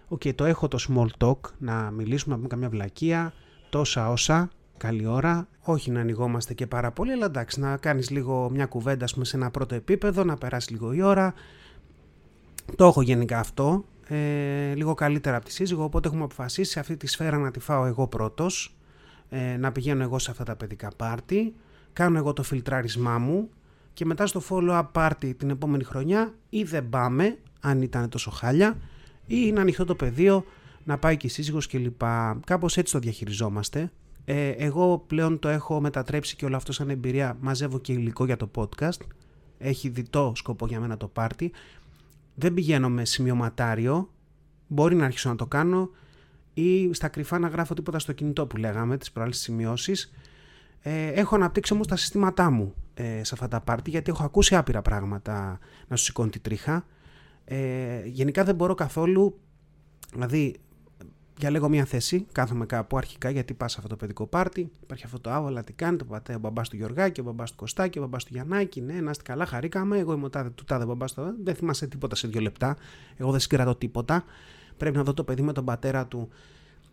okay, 0.09 0.35
το 0.35 0.45
έχω 0.45 0.69
το 0.69 0.79
small 0.89 1.27
talk, 1.27 1.39
να 1.59 1.91
μιλήσουμε, 1.91 2.31
να 2.31 2.37
πούμε 2.37 2.49
καμιά 2.49 2.69
βλακεία, 2.69 3.33
τόσα 3.71 4.11
όσα, 4.11 4.51
καλή 4.77 5.07
ώρα, 5.07 5.49
όχι 5.61 5.91
να 5.91 6.01
ανοιγόμαστε 6.01 6.55
και 6.55 6.67
πάρα 6.67 6.91
πολύ, 6.91 7.13
αλλά 7.13 7.25
εντάξει, 7.25 7.61
να 7.61 7.77
κάνεις 7.77 8.11
λίγο 8.11 8.51
μια 8.51 8.67
κουβέντα 8.67 9.07
πούμε, 9.13 9.25
σε 9.25 9.37
ένα 9.37 9.51
πρώτο 9.51 9.75
επίπεδο, 9.75 10.25
να 10.25 10.37
περάσεις 10.37 10.71
λίγο 10.71 10.93
η 10.93 11.03
ώρα. 11.03 11.35
Το 12.77 12.87
έχω 12.87 13.03
γενικά 13.03 13.39
αυτό, 13.39 13.85
ε, 14.09 14.75
λίγο 14.75 14.95
καλύτερα 14.95 15.37
από 15.37 15.45
τη 15.45 15.53
σύζυγο, 15.53 15.85
οπότε 15.85 16.09
έχουμε 16.09 16.25
αποφασίσει 16.25 16.79
αυτή 16.79 16.97
τη 16.97 17.07
σφαίρα 17.07 17.39
να 17.39 17.51
τη 17.51 17.61
φάω 17.61 17.85
εγώ 17.85 18.07
πρώτος, 18.07 18.77
ε, 19.29 19.57
να 19.57 19.73
πηγαίνω 19.73 20.03
εγώ 20.03 20.19
σε 20.19 20.31
αυτά 20.31 20.45
τα 20.45 20.57
παιδικά 20.57 20.91
πάρτι, 20.97 21.55
κάνω 21.93 22.19
εγώ 22.19 22.33
το 22.33 22.43
φιλτράρισμά 22.43 23.19
μου 23.19 23.49
και 23.93 24.05
μετά 24.05 24.27
στο 24.27 24.43
follow-up 24.49 24.87
party 24.93 25.37
την 25.37 25.51
επόμενη 25.51 25.85
χρονιά 25.85 26.35
ή 26.49 26.63
δεν 26.63 26.89
πάμε, 26.89 27.39
αν 27.61 27.83
ήταν 27.83 28.09
τόσο 28.09 28.31
χάλια, 28.31 28.77
ή 29.27 29.37
είναι 29.47 29.61
ανοιχτό 29.61 29.85
το 29.85 29.95
πεδίο 29.95 30.45
να 30.85 30.99
πάει 30.99 31.17
και 31.17 31.27
η 31.27 31.31
σύζυγος 31.31 31.67
κλπ. 31.67 32.03
Κάπως 32.45 32.77
έτσι 32.77 32.93
το 32.93 32.99
διαχειριζόμαστε. 32.99 33.93
Ε, 34.25 34.49
εγώ 34.49 35.05
πλέον 35.07 35.39
το 35.39 35.49
έχω 35.49 35.81
μετατρέψει 35.81 36.37
και 36.37 36.45
όλο 36.45 36.57
αυτό 36.57 36.73
σαν 36.73 36.91
εμπειρία, 36.91 37.37
μαζεύω 37.41 37.79
και 37.79 37.93
υλικό 37.93 38.25
για 38.25 38.37
το 38.37 38.51
podcast. 38.55 39.01
Έχει 39.59 39.89
διτό 39.89 40.33
σκοπό 40.37 40.67
για 40.67 40.81
μένα 40.81 40.97
το 40.97 41.09
πάρτι 41.09 41.53
δεν 42.35 42.55
πηγαίνω 42.55 42.89
με 42.89 43.05
σημειωματάριο, 43.05 44.11
μπορεί 44.67 44.95
να 44.95 45.05
αρχίσω 45.05 45.29
να 45.29 45.37
το 45.37 45.47
κάνω 45.47 45.91
ή 46.55 46.93
στα 46.93 47.09
κρυφά 47.09 47.39
να 47.39 47.49
γράφω 47.49 47.75
τίποτα 47.75 47.99
στο 47.99 48.13
κινητό 48.13 48.47
που 48.47 48.57
λέγαμε, 48.57 48.99
τις 48.99 49.13
προάλλες 49.13 49.39
σημειώσεις. 49.39 50.13
Ε, 50.81 51.09
έχω 51.09 51.35
αναπτύξει 51.35 51.73
όμως 51.73 51.87
τα 51.87 51.97
συστήματά 51.97 52.51
μου 52.51 52.75
ε, 52.95 53.25
σε 53.25 53.35
αυτά 53.35 53.49
τα 53.49 53.61
πάρτι 53.61 53.91
γιατί 53.91 54.11
έχω 54.11 54.25
ακούσει 54.25 54.57
άπειρα 54.57 54.83
πράγματα 54.83 55.59
να 55.89 55.97
σου 55.97 56.05
σηκώνει 56.05 56.31
τη 56.31 56.39
τρίχα. 56.39 56.87
Ε, 57.45 58.03
γενικά 58.05 58.45
δεν 58.45 58.55
μπορώ 58.55 58.75
καθόλου, 58.75 59.39
δηλαδή 60.15 60.57
διαλέγω 61.37 61.69
μια 61.69 61.85
θέση, 61.85 62.27
κάθομαι 62.33 62.67
κάπου 62.67 62.97
αρχικά 62.97 63.31
γιατί 63.31 63.55
πας 63.55 63.73
σε 63.73 63.77
αυτό 63.79 63.89
το 63.89 63.97
παιδικό 63.97 64.27
πάρτι. 64.27 64.71
Υπάρχει 64.83 65.05
αυτό 65.05 65.21
το 65.21 65.31
άβολα, 65.31 65.65
τι 65.65 65.73
κάνει, 65.73 65.97
το 65.97 66.05
πατέ, 66.05 66.35
ο 66.35 66.39
μπαμπάς 66.39 66.69
του 66.69 66.77
Γιωργάκη, 66.77 67.21
ο 67.21 67.23
μπαμπάς 67.23 67.51
του 67.51 67.57
Κωστάκη, 67.57 67.99
ο 67.99 68.01
μπαμπάς 68.01 68.25
του 68.25 68.31
Γιαννάκη. 68.33 68.81
Ναι, 68.81 69.01
να 69.01 69.11
είστε 69.11 69.23
καλά, 69.23 69.47
χαρήκαμε. 69.47 69.99
Εγώ 69.99 70.13
είμαι 70.13 70.25
ο 70.25 70.31
τάδε 70.31 70.51
του 70.51 70.65
τάδε 70.65 70.85
μπαμπάς 70.85 71.15
του. 71.15 71.35
Δεν 71.45 71.55
θυμάσαι 71.55 71.87
τίποτα 71.87 72.15
σε 72.15 72.29
δύο 72.29 72.41
λεπτά. 72.41 72.77
Εγώ 73.17 73.31
δεν 73.31 73.41
συγκρατώ 73.41 73.75
τίποτα. 73.75 74.25
Πρέπει 74.77 74.97
να 74.97 75.03
δω 75.03 75.15
το 75.15 75.25
παιδί 75.25 75.43
με 75.43 75.53
τον 75.53 75.65
πατέρα 75.65 76.07
του 76.07 76.29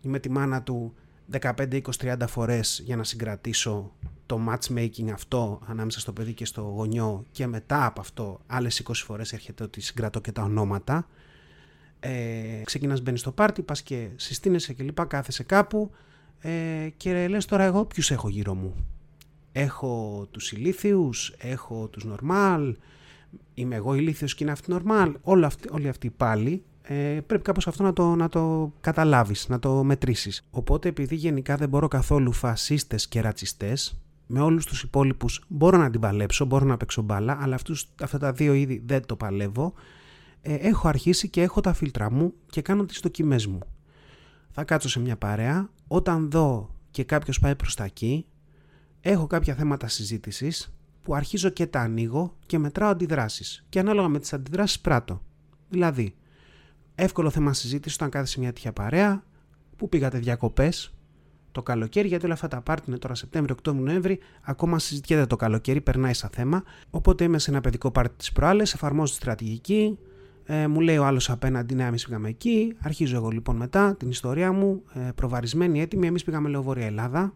ή 0.00 0.08
με 0.08 0.18
τη 0.18 0.30
μάνα 0.30 0.62
του 0.62 0.94
15, 1.40 1.50
20, 1.70 1.80
30 2.00 2.16
φορές 2.28 2.82
για 2.84 2.96
να 2.96 3.04
συγκρατήσω 3.04 3.92
το 4.26 4.40
matchmaking 4.48 5.10
αυτό 5.12 5.60
ανάμεσα 5.66 6.00
στο 6.00 6.12
παιδί 6.12 6.32
και 6.32 6.44
στο 6.44 6.60
γονιό 6.60 7.24
και 7.30 7.46
μετά 7.46 7.86
από 7.86 8.00
αυτό 8.00 8.40
άλλες 8.46 8.82
20 8.86 8.92
φορές 8.94 9.32
έρχεται 9.32 9.62
ότι 9.62 9.80
συγκρατώ 9.80 10.20
και 10.20 10.32
τα 10.32 10.42
ονόματα 10.42 11.06
ε, 12.04 12.62
ξεκινάς 12.64 13.02
μπαίνεις 13.02 13.20
στο 13.20 13.32
πάρτι, 13.32 13.62
πας 13.62 13.82
και 13.82 14.08
συστήνεσαι 14.16 14.72
και 14.72 14.82
λοιπά, 14.82 15.04
κάθεσαι 15.04 15.42
κάπου 15.42 15.90
ε, 16.40 16.50
και 16.96 17.28
λες 17.28 17.44
τώρα 17.44 17.64
εγώ 17.64 17.84
ποιους 17.84 18.10
έχω 18.10 18.28
γύρω 18.28 18.54
μου; 18.54 18.74
Έχω 19.52 20.26
τους 20.30 20.52
ηλίθιους, 20.52 21.34
έχω 21.38 21.88
τους 21.88 22.04
νορμάλ, 22.04 22.76
είμαι 23.54 23.74
εγώ 23.74 23.94
ηλίθιος 23.94 24.34
και 24.34 24.44
είναι 24.44 24.52
αυτοί 24.52 24.70
νορμάλ, 24.70 25.16
όλοι 25.22 25.44
αυτοί, 25.44 25.68
όλοι 25.72 25.88
αυτοί 25.88 26.10
πάλι 26.10 26.62
ε, 26.82 27.20
πρέπει 27.26 27.42
κάπως 27.42 27.66
αυτό 27.66 27.82
να 27.82 27.92
το, 27.92 28.14
να 28.14 28.28
το 28.28 28.72
καταλάβεις, 28.80 29.48
να 29.48 29.58
το 29.58 29.84
μετρήσεις. 29.84 30.46
Οπότε 30.50 30.88
επειδή 30.88 31.14
γενικά 31.14 31.56
δεν 31.56 31.68
μπορώ 31.68 31.88
καθόλου 31.88 32.32
φασίστες 32.32 33.08
και 33.08 33.20
ρατσιστές, 33.20 34.00
με 34.26 34.40
όλους 34.40 34.66
τους 34.66 34.82
υπόλοιπους 34.82 35.44
μπορώ 35.48 35.78
να 35.78 35.90
την 35.90 36.00
παλέψω, 36.00 36.44
μπορώ 36.44 36.64
να 36.64 36.76
παίξω 36.76 37.02
μπάλα, 37.02 37.38
αλλά 37.40 37.54
αυτούς, 37.54 37.88
αυτά 38.02 38.18
τα 38.18 38.32
δύο 38.32 38.52
είδη 38.52 38.82
δεν 38.86 39.06
το 39.06 39.16
παλεύω, 39.16 39.72
ε, 40.42 40.54
έχω 40.54 40.88
αρχίσει 40.88 41.28
και 41.28 41.42
έχω 41.42 41.60
τα 41.60 41.72
φίλτρα 41.72 42.10
μου 42.10 42.32
και 42.50 42.62
κάνω 42.62 42.84
τις 42.84 43.00
δοκιμές 43.00 43.46
μου. 43.46 43.58
Θα 44.50 44.64
κάτσω 44.64 44.88
σε 44.88 45.00
μια 45.00 45.16
παρέα, 45.16 45.70
όταν 45.86 46.30
δω 46.30 46.74
και 46.90 47.04
κάποιος 47.04 47.38
πάει 47.38 47.56
προς 47.56 47.74
τα 47.74 47.84
εκεί, 47.84 48.26
έχω 49.00 49.26
κάποια 49.26 49.54
θέματα 49.54 49.88
συζήτησης 49.88 50.74
που 51.02 51.14
αρχίζω 51.14 51.48
και 51.48 51.66
τα 51.66 51.80
ανοίγω 51.80 52.36
και 52.46 52.58
μετράω 52.58 52.90
αντιδράσεις 52.90 53.64
και 53.68 53.78
ανάλογα 53.78 54.08
με 54.08 54.18
τις 54.18 54.32
αντιδράσεις 54.32 54.80
πράττω. 54.80 55.22
Δηλαδή, 55.68 56.14
εύκολο 56.94 57.30
θέμα 57.30 57.52
συζήτηση 57.52 57.94
όταν 57.94 58.10
κάθεσαι 58.10 58.32
σε 58.32 58.40
μια 58.40 58.52
τέτοια 58.52 58.72
παρέα, 58.72 59.24
που 59.76 59.88
πήγατε 59.88 60.18
διακοπές, 60.18 60.94
το 61.52 61.62
καλοκαίρι, 61.62 62.08
γιατί 62.08 62.24
όλα 62.24 62.34
αυτά 62.34 62.48
τα 62.48 62.60
πάρτι 62.60 62.84
είναι 62.88 62.98
τώρα 62.98 63.14
Σεπτέμβριο, 63.14 63.54
Οκτώβριο, 63.58 63.84
Νοέμβρη, 63.84 64.18
ακόμα 64.42 64.78
συζητιέται 64.78 65.26
το 65.26 65.36
καλοκαίρι, 65.36 65.80
περνάει 65.80 66.14
σαν 66.14 66.30
θέμα. 66.32 66.62
Οπότε 66.90 67.24
είμαι 67.24 67.38
σε 67.38 67.50
ένα 67.50 67.60
παιδικό 67.60 67.90
πάρτι 67.90 68.14
της 68.16 68.32
προάλλες, 68.32 68.74
εφαρμόζω 68.74 69.12
τη 69.12 69.18
στρατηγική, 69.18 69.98
ε, 70.44 70.66
μου 70.66 70.80
λέει 70.80 70.96
ο 70.96 71.04
άλλος 71.04 71.30
απέναντι, 71.30 71.74
ναι, 71.74 71.84
εμείς 71.84 72.04
πήγαμε 72.04 72.28
εκεί. 72.28 72.76
Αρχίζω 72.80 73.16
εγώ 73.16 73.28
λοιπόν 73.28 73.56
μετά 73.56 73.96
την 73.96 74.10
ιστορία 74.10 74.52
μου, 74.52 74.82
ε, 74.94 75.10
προβαρισμένη, 75.14 75.80
έτοιμη. 75.80 76.06
Εμείς 76.06 76.24
πήγαμε, 76.24 76.48
λέω, 76.48 76.62
Βόρεια 76.62 76.86
Ελλάδα. 76.86 77.34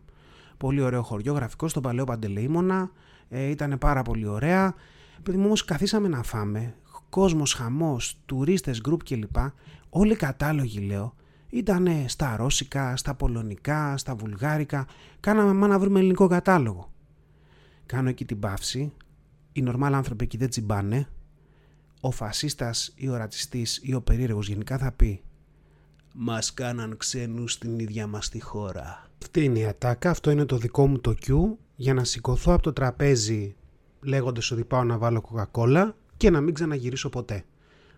Πολύ 0.56 0.80
ωραίο 0.80 1.02
χωριό 1.02 1.32
γραφικό 1.32 1.68
στον 1.68 1.82
παλαιό 1.82 2.04
Παντελεήμονα. 2.04 2.90
Ε, 3.28 3.42
ήταν 3.42 3.78
πάρα 3.78 4.02
πολύ 4.02 4.26
ωραία. 4.26 4.74
Παιδί 5.22 5.36
μου 5.36 5.44
όμως 5.46 5.64
καθίσαμε 5.64 6.08
να 6.08 6.22
φάμε. 6.22 6.74
Κόσμος, 7.08 7.54
χαμός, 7.54 8.20
τουρίστες, 8.26 8.80
γκρουπ 8.80 9.04
κλπ. 9.04 9.36
Όλοι 9.88 10.12
οι 10.12 10.16
κατάλογοι 10.16 10.78
λέω 10.78 11.14
ήταν 11.50 11.88
στα 12.06 12.36
ρώσικα, 12.36 12.96
στα 12.96 13.14
πολωνικά, 13.14 13.96
στα 13.96 14.14
βουλγάρικα. 14.14 14.86
Κάναμε 15.20 15.52
μα 15.52 15.66
να 15.66 15.78
βρούμε 15.78 15.98
ελληνικό 15.98 16.26
κατάλογο. 16.26 16.92
Κάνω 17.86 18.08
εκεί 18.08 18.24
την 18.24 18.38
παύση. 18.38 18.92
Οι 19.52 19.62
νορμάλ 19.62 19.94
άνθρωποι 19.94 20.24
εκεί 20.24 20.36
δεν 20.36 20.48
τσιμπάνε. 20.48 21.08
Ο 22.06 22.10
φασίστας 22.10 22.92
ή 22.96 23.08
ο 23.08 23.16
ρατσιστής 23.16 23.80
ή 23.82 23.94
ο 23.94 24.00
περίεργος 24.00 24.48
γενικά 24.48 24.78
θα 24.78 24.92
πει 24.92 25.22
«Μας 26.14 26.54
κάναν 26.54 26.96
ξένους 26.96 27.52
στην 27.52 27.78
ίδια 27.78 28.06
μας 28.06 28.28
τη 28.28 28.40
χώρα». 28.40 29.10
Αυτή 29.22 29.44
είναι 29.44 29.58
η 29.58 29.66
ατάκα, 29.66 30.10
αυτό 30.10 30.30
είναι 30.30 30.44
το 30.44 30.56
δικό 30.58 30.86
μου 30.86 30.98
το 30.98 31.14
Q 31.26 31.34
για 31.76 31.94
να 31.94 32.04
σηκωθώ 32.04 32.52
από 32.52 32.62
το 32.62 32.72
τραπέζι 32.72 33.56
λέγοντας 34.00 34.50
ότι 34.50 34.64
πάω 34.64 34.84
να 34.84 34.98
βάλω 34.98 35.20
κοκακόλα 35.20 35.96
και 36.16 36.30
να 36.30 36.40
μην 36.40 36.54
ξαναγυρίσω 36.54 37.08
ποτέ. 37.08 37.44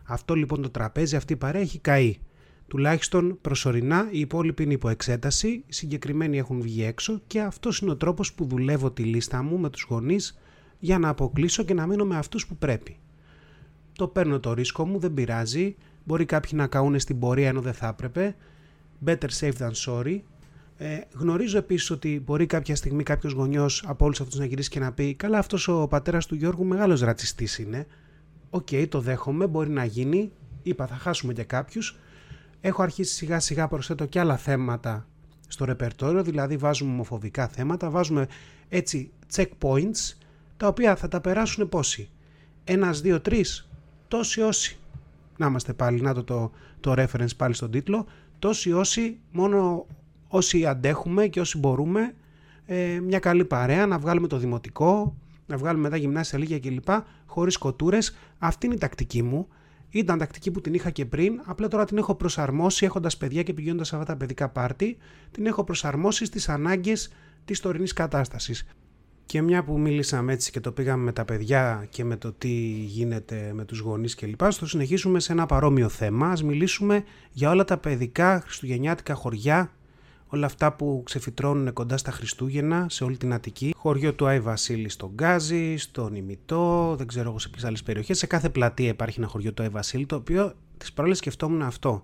Αυτό 0.04 0.34
λοιπόν 0.34 0.62
το 0.62 0.70
τραπέζι, 0.70 1.16
αυτή 1.16 1.32
η 1.32 1.36
παρέα 1.36 1.60
έχει 1.60 1.78
καεί. 1.78 2.18
Τουλάχιστον 2.68 3.38
προσωρινά 3.40 4.08
οι 4.10 4.18
υπόλοιποι 4.18 4.62
είναι 4.62 4.72
υπό 4.72 4.88
εξέταση, 4.88 5.48
οι 5.48 5.72
συγκεκριμένοι 5.72 6.38
έχουν 6.38 6.60
βγει 6.60 6.82
έξω 6.82 7.20
και 7.26 7.40
αυτός 7.40 7.78
είναι 7.78 7.90
ο 7.90 7.96
τρόπος 7.96 8.32
που 8.32 8.44
δουλεύω 8.46 8.90
τη 8.90 9.02
λίστα 9.02 9.42
μου 9.42 9.58
με 9.58 9.70
τους 9.70 9.86
γονείς 9.88 10.38
για 10.78 10.98
να 10.98 11.08
αποκλείσω 11.08 11.62
και 11.62 11.74
να 11.74 11.86
μείνω 11.86 12.04
με 12.04 12.16
αυτούς 12.16 12.46
που 12.46 12.56
πρέπει. 12.56 12.96
Το 13.98 14.08
παίρνω 14.08 14.40
το 14.40 14.52
ρίσκο 14.52 14.86
μου, 14.86 14.98
δεν 14.98 15.14
πειράζει. 15.14 15.76
Μπορεί 16.04 16.24
κάποιοι 16.24 16.50
να 16.54 16.66
καούν 16.66 16.98
στην 16.98 17.18
πορεία 17.18 17.48
ενώ 17.48 17.60
δεν 17.60 17.72
θα 17.72 17.88
έπρεπε. 17.88 18.36
Better 19.06 19.28
safe 19.40 19.52
than 19.58 19.72
sorry. 19.86 20.20
Ε, 20.76 20.98
γνωρίζω 21.14 21.58
επίσης 21.58 21.90
ότι 21.90 22.22
μπορεί 22.24 22.46
κάποια 22.46 22.76
στιγμή 22.76 23.02
κάποιος 23.02 23.32
γονιός 23.32 23.84
από 23.86 24.04
όλους 24.04 24.20
αυτούς 24.20 24.38
να 24.38 24.44
γυρίσει 24.44 24.70
και 24.70 24.80
να 24.80 24.92
πει: 24.92 25.14
Καλά, 25.14 25.38
αυτός 25.38 25.68
ο 25.68 25.86
πατέρας 25.86 26.26
του 26.26 26.34
Γιώργου 26.34 26.64
μεγάλος 26.64 27.00
ρατσιστής 27.00 27.58
είναι. 27.58 27.86
Οκ, 28.50 28.68
το 28.88 29.00
δέχομαι, 29.00 29.46
μπορεί 29.46 29.70
να 29.70 29.84
γίνει. 29.84 30.32
Είπα, 30.62 30.86
θα 30.86 30.94
χάσουμε 30.94 31.32
και 31.32 31.44
κάποιους 31.44 31.96
έχω 32.60 32.82
αρχίσει 32.82 33.14
σιγά 33.14 33.40
σιγά 33.40 33.68
προσθέτω 33.68 34.06
και 34.06 34.20
άλλα 34.20 34.36
θέματα 34.36 35.06
στο 35.48 35.64
ρεπερτόριο, 35.64 36.22
δηλαδή 36.22 36.56
βάζουμε 36.56 36.92
ομοφοβικά 36.92 37.48
θέματα, 37.48 37.90
βάζουμε 37.90 38.26
έτσι 38.68 39.10
checkpoints, 39.34 40.16
τα 40.56 40.66
οποία 40.66 40.96
θα 40.96 41.08
τα 41.08 41.20
περάσουν 41.20 41.68
πόσοι; 41.68 42.10
Ένας, 42.64 43.00
δύο, 43.00 43.20
τρεις, 43.20 43.67
τόσοι 44.08 44.40
όσοι. 44.40 44.78
Να 45.36 45.46
είμαστε 45.46 45.72
πάλι, 45.72 46.00
να 46.00 46.14
το, 46.14 46.24
το, 46.24 46.50
το 46.80 46.94
reference 46.96 47.36
πάλι 47.36 47.54
στον 47.54 47.70
τίτλο. 47.70 48.06
Τόσοι 48.38 48.72
όσοι, 48.72 49.18
μόνο 49.32 49.86
όσοι 50.28 50.66
αντέχουμε 50.66 51.26
και 51.26 51.40
όσοι 51.40 51.58
μπορούμε, 51.58 52.14
ε, 52.66 53.00
μια 53.00 53.18
καλή 53.18 53.44
παρέα, 53.44 53.86
να 53.86 53.98
βγάλουμε 53.98 54.26
το 54.26 54.38
δημοτικό, 54.38 55.16
να 55.46 55.56
βγάλουμε 55.56 55.82
μετά 55.82 55.96
γυμνάσια 55.96 56.38
λίγια 56.38 56.58
κλπ. 56.58 56.88
Χωρίς 57.26 57.56
κοτούρες. 57.56 58.16
Αυτή 58.38 58.66
είναι 58.66 58.74
η 58.74 58.78
τακτική 58.78 59.22
μου. 59.22 59.48
Ήταν 59.90 60.18
τακτική 60.18 60.50
που 60.50 60.60
την 60.60 60.74
είχα 60.74 60.90
και 60.90 61.06
πριν, 61.06 61.40
απλά 61.44 61.68
τώρα 61.68 61.84
την 61.84 61.98
έχω 61.98 62.14
προσαρμόσει 62.14 62.84
έχοντας 62.84 63.16
παιδιά 63.16 63.42
και 63.42 63.52
πηγαίνοντας 63.52 63.88
σε 63.88 63.96
αυτά 63.96 64.12
τα 64.12 64.16
παιδικά 64.16 64.48
πάρτι, 64.48 64.96
την 65.30 65.46
έχω 65.46 65.64
προσαρμόσει 65.64 66.24
στις 66.24 66.48
ανάγκες 66.48 67.12
της 67.44 67.60
τωρινής 67.60 67.92
κατάστασης. 67.92 68.66
Και 69.28 69.42
μια 69.42 69.64
που 69.64 69.78
μίλησαμε 69.78 70.32
έτσι 70.32 70.50
και 70.50 70.60
το 70.60 70.72
πήγαμε 70.72 71.04
με 71.04 71.12
τα 71.12 71.24
παιδιά 71.24 71.86
και 71.90 72.04
με 72.04 72.16
το 72.16 72.32
τι 72.32 72.48
γίνεται 72.86 73.50
με 73.54 73.64
τους 73.64 73.78
γονείς 73.78 74.14
κλπ. 74.14 74.40
Στο 74.48 74.66
συνεχίσουμε 74.66 75.20
σε 75.20 75.32
ένα 75.32 75.46
παρόμοιο 75.46 75.88
θέμα. 75.88 76.30
Ας 76.30 76.42
μιλήσουμε 76.42 77.04
για 77.32 77.50
όλα 77.50 77.64
τα 77.64 77.78
παιδικά 77.78 78.40
χριστουγεννιάτικα 78.40 79.14
χωριά 79.14 79.72
όλα 80.26 80.46
αυτά 80.46 80.72
που 80.72 81.02
ξεφυτρώνουν 81.04 81.72
κοντά 81.72 81.96
στα 81.96 82.10
Χριστούγεννα 82.10 82.86
σε 82.90 83.04
όλη 83.04 83.16
την 83.16 83.32
Αττική. 83.32 83.74
Χωριό 83.76 84.14
του 84.14 84.26
Άι 84.26 84.40
Βασίλη 84.40 84.88
στον 84.88 85.10
Γκάζι, 85.14 85.76
στον 85.76 86.14
Ημιτό, 86.14 86.94
δεν 86.98 87.06
ξέρω 87.06 87.28
εγώ 87.28 87.38
σε 87.38 87.48
ποιες 87.48 87.64
άλλες 87.64 87.82
περιοχές. 87.82 88.18
Σε 88.18 88.26
κάθε 88.26 88.48
πλατεία 88.48 88.88
υπάρχει 88.88 89.18
ένα 89.18 89.28
χωριό 89.28 89.52
του 89.52 89.62
Άι 89.62 89.68
Βασίλη, 89.68 90.06
το 90.06 90.16
οποίο 90.16 90.54
τις 90.78 90.92
προάλλε 90.92 91.14
σκεφτόμουν 91.14 91.62
αυτό. 91.62 92.02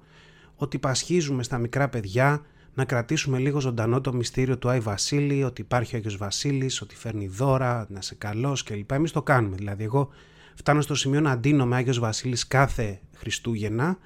Ότι 0.57 0.79
πασχίζουμε 0.79 1.43
στα 1.43 1.59
μικρά 1.59 1.89
παιδιά 1.89 2.43
να 2.75 2.85
κρατήσουμε 2.85 3.39
λίγο 3.39 3.61
ζωντανό 3.61 4.01
το 4.01 4.15
μυστήριο 4.15 4.59
του 4.59 4.69
Άι 4.69 4.81
Βασίλη, 4.81 5.45
ότι 5.45 5.61
υπάρχει 5.61 5.95
ο 5.95 5.99
Άγιος 5.99 6.17
Βασίλης, 6.17 6.81
ότι 6.81 6.97
φέρνει 6.97 7.27
δώρα, 7.27 7.87
να 7.89 8.01
σε 8.01 8.15
καλός 8.15 8.63
κλπ. 8.63 8.91
Εμείς 8.93 9.13
το 9.13 9.23
κάνουμε. 9.23 9.57
Δηλαδή 9.57 9.85
εγώ 9.85 10.09
φτάνω 10.55 10.81
στο 10.81 10.95
σημείο 10.95 11.21
να 11.21 11.31
αντίνομαι 11.31 11.77
Άγιος 11.77 11.99
Βασίλης 11.99 12.47
κάθε 12.47 13.01
Χριστούγεννα 13.17 13.99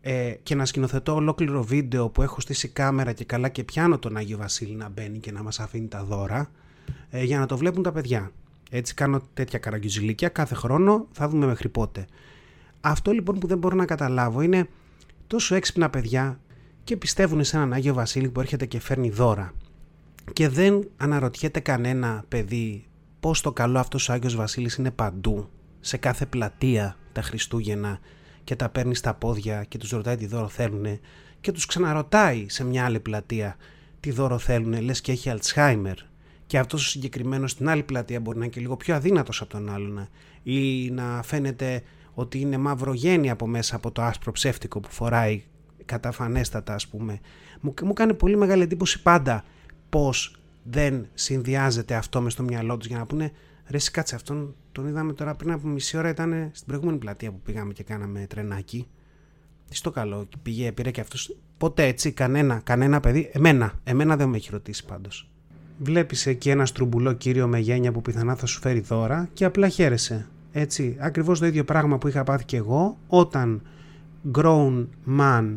ε, 0.00 0.34
και 0.42 0.54
να 0.54 0.64
σκηνοθετώ 0.64 1.14
ολόκληρο 1.14 1.62
βίντεο 1.62 2.08
που 2.08 2.22
έχω 2.22 2.40
στήσει 2.40 2.68
κάμερα 2.68 3.12
και 3.12 3.24
καλά 3.24 3.48
και 3.48 3.64
πιάνω 3.64 3.98
τον 3.98 4.16
Άγιο 4.16 4.36
Βασίλη 4.36 4.74
να 4.74 4.88
μπαίνει 4.88 5.18
και 5.18 5.32
να 5.32 5.42
μας 5.42 5.60
αφήνει 5.60 5.88
τα 5.88 6.04
δώρα 6.04 6.50
ε, 7.10 7.24
για 7.24 7.38
να 7.38 7.46
το 7.46 7.56
βλέπουν 7.56 7.82
τα 7.82 7.92
παιδιά. 7.92 8.32
Έτσι 8.70 8.94
κάνω 8.94 9.22
τέτοια 9.34 9.58
καραγκιουζιλίκια 9.58 10.28
κάθε 10.28 10.54
χρόνο, 10.54 11.08
θα 11.12 11.28
δούμε 11.28 11.46
μέχρι 11.46 11.68
πότε. 11.68 12.06
Αυτό 12.80 13.10
λοιπόν 13.10 13.38
που 13.38 13.46
δεν 13.46 13.58
μπορώ 13.58 13.76
να 13.76 13.84
καταλάβω 13.84 14.40
είναι 14.40 14.68
τόσο 15.26 15.54
έξυπνα 15.54 15.90
παιδιά 15.90 16.40
και 16.86 16.96
πιστεύουν 16.96 17.44
σε 17.44 17.56
έναν 17.56 17.72
Άγιο 17.72 17.94
Βασίλη 17.94 18.28
που 18.28 18.40
έρχεται 18.40 18.66
και 18.66 18.80
φέρνει 18.80 19.10
δώρα. 19.10 19.52
Και 20.32 20.48
δεν 20.48 20.88
αναρωτιέται 20.96 21.60
κανένα 21.60 22.24
παιδί 22.28 22.84
πώς 23.20 23.40
το 23.40 23.52
καλό 23.52 23.78
αυτός 23.78 24.08
ο 24.08 24.12
Άγιος 24.12 24.36
Βασίλης 24.36 24.74
είναι 24.74 24.90
παντού, 24.90 25.48
σε 25.80 25.96
κάθε 25.96 26.26
πλατεία 26.26 26.96
τα 27.12 27.22
Χριστούγεννα 27.22 27.98
και 28.44 28.56
τα 28.56 28.68
παίρνει 28.68 28.94
στα 28.94 29.14
πόδια 29.14 29.64
και 29.64 29.78
τους 29.78 29.90
ρωτάει 29.90 30.16
τι 30.16 30.26
δώρο 30.26 30.48
θέλουν 30.48 31.00
και 31.40 31.52
τους 31.52 31.66
ξαναρωτάει 31.66 32.46
σε 32.48 32.64
μια 32.64 32.84
άλλη 32.84 33.00
πλατεία 33.00 33.56
τι 34.00 34.10
δώρο 34.10 34.38
θέλουν, 34.38 34.82
λες 34.82 35.00
και 35.00 35.12
έχει 35.12 35.30
Αλτσχάιμερ. 35.30 35.96
Και 36.46 36.58
αυτός 36.58 36.86
ο 36.86 36.88
συγκεκριμένος 36.88 37.50
στην 37.50 37.68
άλλη 37.68 37.82
πλατεία 37.82 38.20
μπορεί 38.20 38.38
να 38.38 38.44
είναι 38.44 38.52
και 38.52 38.60
λίγο 38.60 38.76
πιο 38.76 38.94
αδύνατος 38.94 39.40
από 39.40 39.50
τον 39.50 39.70
άλλον 39.70 40.08
ή 40.42 40.90
να 40.90 41.22
φαίνεται 41.22 41.82
ότι 42.14 42.40
είναι 42.40 42.58
μαύρο 42.58 42.92
γέννη 42.92 43.30
από 43.30 43.46
μέσα 43.46 43.76
από 43.76 43.90
το 43.90 44.02
άσπρο 44.02 44.32
ψεύτικο 44.32 44.80
που 44.80 44.90
φοράει 44.90 45.42
καταφανέστατα 45.86 46.74
ας 46.74 46.88
πούμε. 46.88 47.20
Μου, 47.60 47.74
μου 47.82 47.92
κάνει 47.92 48.14
πολύ 48.14 48.36
μεγάλη 48.36 48.62
εντύπωση 48.62 49.02
πάντα 49.02 49.44
πως 49.88 50.36
δεν 50.62 51.06
συνδυάζεται 51.14 51.94
αυτό 51.94 52.20
μες 52.20 52.32
στο 52.32 52.42
μυαλό 52.42 52.76
τους 52.76 52.86
για 52.86 52.98
να 52.98 53.06
πούνε 53.06 53.32
Ρε 53.68 53.78
κάτσε 53.92 54.14
αυτόν 54.14 54.54
τον 54.72 54.86
είδαμε 54.88 55.12
τώρα 55.12 55.34
πριν 55.34 55.52
από 55.52 55.68
μισή 55.68 55.96
ώρα 55.96 56.08
ήταν 56.08 56.50
στην 56.52 56.66
προηγούμενη 56.66 56.98
πλατεία 56.98 57.30
που 57.30 57.40
πήγαμε 57.40 57.72
και 57.72 57.82
κάναμε 57.82 58.26
τρενάκι. 58.28 58.86
Τι 59.68 59.76
στο 59.76 59.90
καλό, 59.90 60.28
πήγε, 60.42 60.72
πήρε 60.72 60.90
και 60.90 61.00
αυτός. 61.00 61.36
Ποτέ 61.58 61.84
έτσι, 61.86 62.12
κανένα, 62.12 62.60
κανένα 62.64 63.00
παιδί, 63.00 63.30
εμένα, 63.32 63.72
εμένα 63.84 64.16
δεν 64.16 64.28
με 64.28 64.36
έχει 64.36 64.48
ρωτήσει 64.52 64.84
πάντως. 64.84 65.30
Βλέπεις 65.78 66.26
εκεί 66.26 66.50
ένα 66.50 66.66
στρουμπουλό 66.66 67.12
κύριο 67.12 67.46
με 67.46 67.58
γένεια 67.58 67.92
που 67.92 68.02
πιθανά 68.02 68.34
θα 68.34 68.46
σου 68.46 68.60
φέρει 68.60 68.80
δώρα 68.80 69.28
και 69.32 69.44
απλά 69.44 69.68
χαίρεσαι. 69.68 70.26
Έτσι, 70.52 70.96
ακριβώς 70.98 71.38
το 71.38 71.46
ίδιο 71.46 71.64
πράγμα 71.64 71.98
που 71.98 72.08
είχα 72.08 72.24
πάθει 72.24 72.44
και 72.44 72.56
εγώ 72.56 72.98
όταν 73.08 73.62
grown 74.32 74.86
man, 75.18 75.56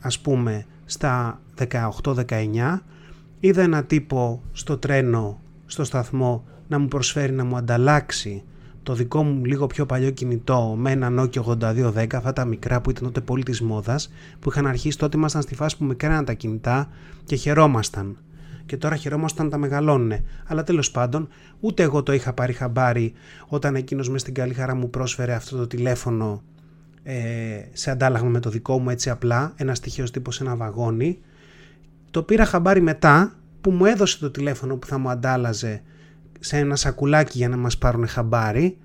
ας 0.00 0.18
πούμε, 0.18 0.66
στα 0.84 1.40
18-19, 1.58 2.82
είδα 3.40 3.62
ένα 3.62 3.84
τύπο 3.84 4.42
στο 4.52 4.78
τρένο, 4.78 5.40
στο 5.66 5.84
σταθμό 5.84 6.44
να 6.68 6.78
μου 6.78 6.88
προσφέρει 6.88 7.32
να 7.32 7.44
μου 7.44 7.56
ανταλλάξει 7.56 8.42
το 8.82 8.94
δικό 8.94 9.22
μου 9.22 9.44
λίγο 9.44 9.66
πιο 9.66 9.86
παλιό 9.86 10.10
κινητό 10.10 10.74
με 10.78 10.90
ένα 10.90 11.22
Nokia 11.22 11.42
8210, 11.42 12.06
αυτά 12.14 12.32
τα 12.32 12.44
μικρά 12.44 12.80
που 12.80 12.90
ήταν 12.90 13.04
τότε 13.04 13.20
πολύ 13.20 13.42
της 13.42 13.60
μόδας, 13.60 14.12
που 14.40 14.50
είχαν 14.50 14.66
αρχίσει 14.66 14.98
τότε 14.98 15.16
ήμασταν 15.16 15.42
στη 15.42 15.54
φάση 15.54 15.76
που 15.76 15.84
μικράναν 15.84 16.24
τα 16.24 16.32
κινητά 16.32 16.88
και 17.24 17.36
χαιρόμασταν. 17.36 18.16
Και 18.66 18.76
τώρα 18.76 18.96
χαιρόμασταν 18.96 19.44
να 19.44 19.50
τα 19.50 19.58
μεγαλώνουν. 19.58 20.12
Αλλά 20.46 20.64
τέλος 20.64 20.90
πάντων, 20.90 21.28
ούτε 21.60 21.82
εγώ 21.82 22.02
το 22.02 22.12
είχα 22.12 22.32
πάρει 22.32 22.52
χαμπάρι 22.52 23.12
όταν 23.48 23.74
εκείνος 23.74 24.08
μες 24.10 24.20
στην 24.20 24.34
καλή 24.34 24.54
χαρά 24.54 24.74
μου 24.74 24.90
πρόσφερε 24.90 25.32
αυτό 25.32 25.56
το 25.56 25.66
τηλέφωνο 25.66 26.42
ε, 27.02 27.64
σε 27.72 27.90
αντάλλαγμα 27.90 28.28
με 28.28 28.40
το 28.40 28.50
δικό 28.50 28.78
μου 28.78 28.90
έτσι 28.90 29.10
απλά, 29.10 29.52
ένας 29.56 29.76
στοιχείος 29.76 30.10
τύπος 30.10 30.34
σε 30.34 30.44
ένα 30.44 30.56
βαγόνι. 30.56 31.18
Το 32.10 32.22
πήρα 32.22 32.44
χαμπάρι 32.44 32.80
μετά 32.80 33.34
που 33.60 33.70
μου 33.70 33.84
έδωσε 33.84 34.18
το 34.18 34.30
τηλέφωνο 34.30 34.76
που 34.76 34.86
θα 34.86 34.98
μου 34.98 35.10
αντάλλαζε 35.10 35.82
σε 36.40 36.56
ένα 36.56 36.76
σακουλάκι 36.76 37.38
για 37.38 37.48
να 37.48 37.56
μας 37.56 37.78
πάρουν 37.78 38.06
χαμπάρι 38.06 38.76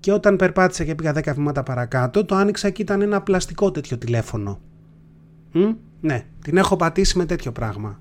και 0.00 0.12
όταν 0.12 0.36
περπάτησα 0.36 0.84
και 0.84 0.94
πήγα 0.94 1.12
10 1.14 1.32
βήματα 1.34 1.62
παρακάτω 1.62 2.24
το 2.24 2.34
άνοιξα 2.34 2.70
και 2.70 2.82
ήταν 2.82 3.02
ένα 3.02 3.20
πλαστικό 3.20 3.70
τέτοιο 3.70 3.98
τηλέφωνο. 3.98 4.60
Μ; 5.52 5.72
Ναι, 6.00 6.24
την 6.44 6.56
έχω 6.56 6.76
πατήσει 6.76 7.18
με 7.18 7.26
τέτοιο 7.26 7.52
πράγμα 7.52 8.00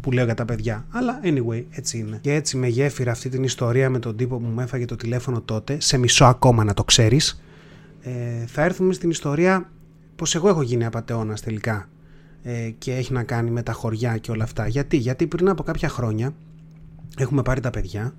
που 0.00 0.12
λέω 0.12 0.24
για 0.24 0.34
τα 0.34 0.44
παιδιά. 0.44 0.86
Αλλά 0.90 1.20
anyway, 1.24 1.64
έτσι 1.70 1.98
είναι. 1.98 2.18
Και 2.20 2.34
έτσι 2.34 2.56
με 2.56 2.66
γέφυρα 2.66 3.10
αυτή 3.10 3.28
την 3.28 3.42
ιστορία 3.42 3.90
με 3.90 3.98
τον 3.98 4.16
τύπο 4.16 4.38
που 4.38 4.46
μου 4.46 4.60
έφαγε 4.60 4.84
το 4.84 4.96
τηλέφωνο 4.96 5.40
τότε, 5.40 5.80
σε 5.80 5.98
μισό 5.98 6.24
ακόμα 6.24 6.64
να 6.64 6.74
το 6.74 6.84
ξέρεις, 6.84 7.42
ε, 8.02 8.46
θα 8.46 8.62
έρθουμε 8.62 8.92
στην 8.92 9.10
ιστορία 9.10 9.70
πως 10.16 10.34
εγώ 10.34 10.48
έχω 10.48 10.62
γίνει 10.62 10.84
απαταιώνας 10.84 11.40
τελικά 11.40 11.88
ε, 12.42 12.70
και 12.78 12.94
έχει 12.94 13.12
να 13.12 13.22
κάνει 13.22 13.50
με 13.50 13.62
τα 13.62 13.72
χωριά 13.72 14.16
και 14.16 14.30
όλα 14.30 14.44
αυτά. 14.44 14.66
Γιατί, 14.66 14.96
Γιατί 14.96 15.26
πριν 15.26 15.48
από 15.48 15.62
κάποια 15.62 15.88
χρόνια 15.88 16.34
έχουμε 17.18 17.42
πάρει 17.42 17.60
τα 17.60 17.70
παιδιά 17.70 18.14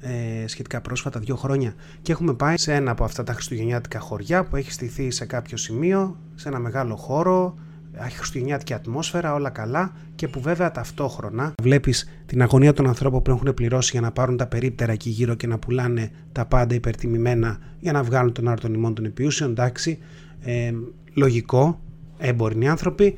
ε, 0.00 0.46
σχετικά 0.46 0.80
πρόσφατα, 0.80 1.20
δύο 1.20 1.36
χρόνια, 1.36 1.74
και 2.02 2.12
έχουμε 2.12 2.34
πάει 2.34 2.58
σε 2.58 2.74
ένα 2.74 2.90
από 2.90 3.04
αυτά 3.04 3.22
τα 3.22 3.32
χριστουγεννιάτικα 3.32 4.00
χωριά 4.00 4.44
που 4.44 4.56
έχει 4.56 4.72
στηθεί 4.72 5.10
σε 5.10 5.24
κάποιο 5.24 5.56
σημείο, 5.56 6.16
σε 6.34 6.48
ένα 6.48 6.58
μεγάλο 6.58 6.96
χώρο, 6.96 7.54
χριστουγεννιάτικη 7.98 8.74
ατμόσφαιρα, 8.74 9.34
όλα 9.34 9.50
καλά 9.50 9.92
και 10.14 10.28
που 10.28 10.40
βέβαια 10.40 10.70
ταυτόχρονα 10.70 11.52
βλέπεις 11.62 12.08
την 12.26 12.42
αγωνία 12.42 12.72
των 12.72 12.86
ανθρώπων 12.86 13.22
που 13.22 13.30
έχουν 13.30 13.54
πληρώσει 13.54 13.90
για 13.92 14.00
να 14.00 14.10
πάρουν 14.10 14.36
τα 14.36 14.46
περίπτερα 14.46 14.92
εκεί 14.92 15.10
γύρω 15.10 15.34
και 15.34 15.46
να 15.46 15.58
πουλάνε 15.58 16.10
τα 16.32 16.46
πάντα 16.46 16.74
υπερτιμημένα 16.74 17.58
για 17.80 17.92
να 17.92 18.02
βγάλουν 18.02 18.32
τον 18.32 18.48
άρτον 18.48 18.74
ημών 18.74 18.94
των 18.94 19.04
επιούσεων, 19.04 19.50
εντάξει, 19.50 19.98
ε, 20.40 20.72
λογικό, 21.14 21.80
έμποροι 22.18 22.66
άνθρωποι, 22.66 23.14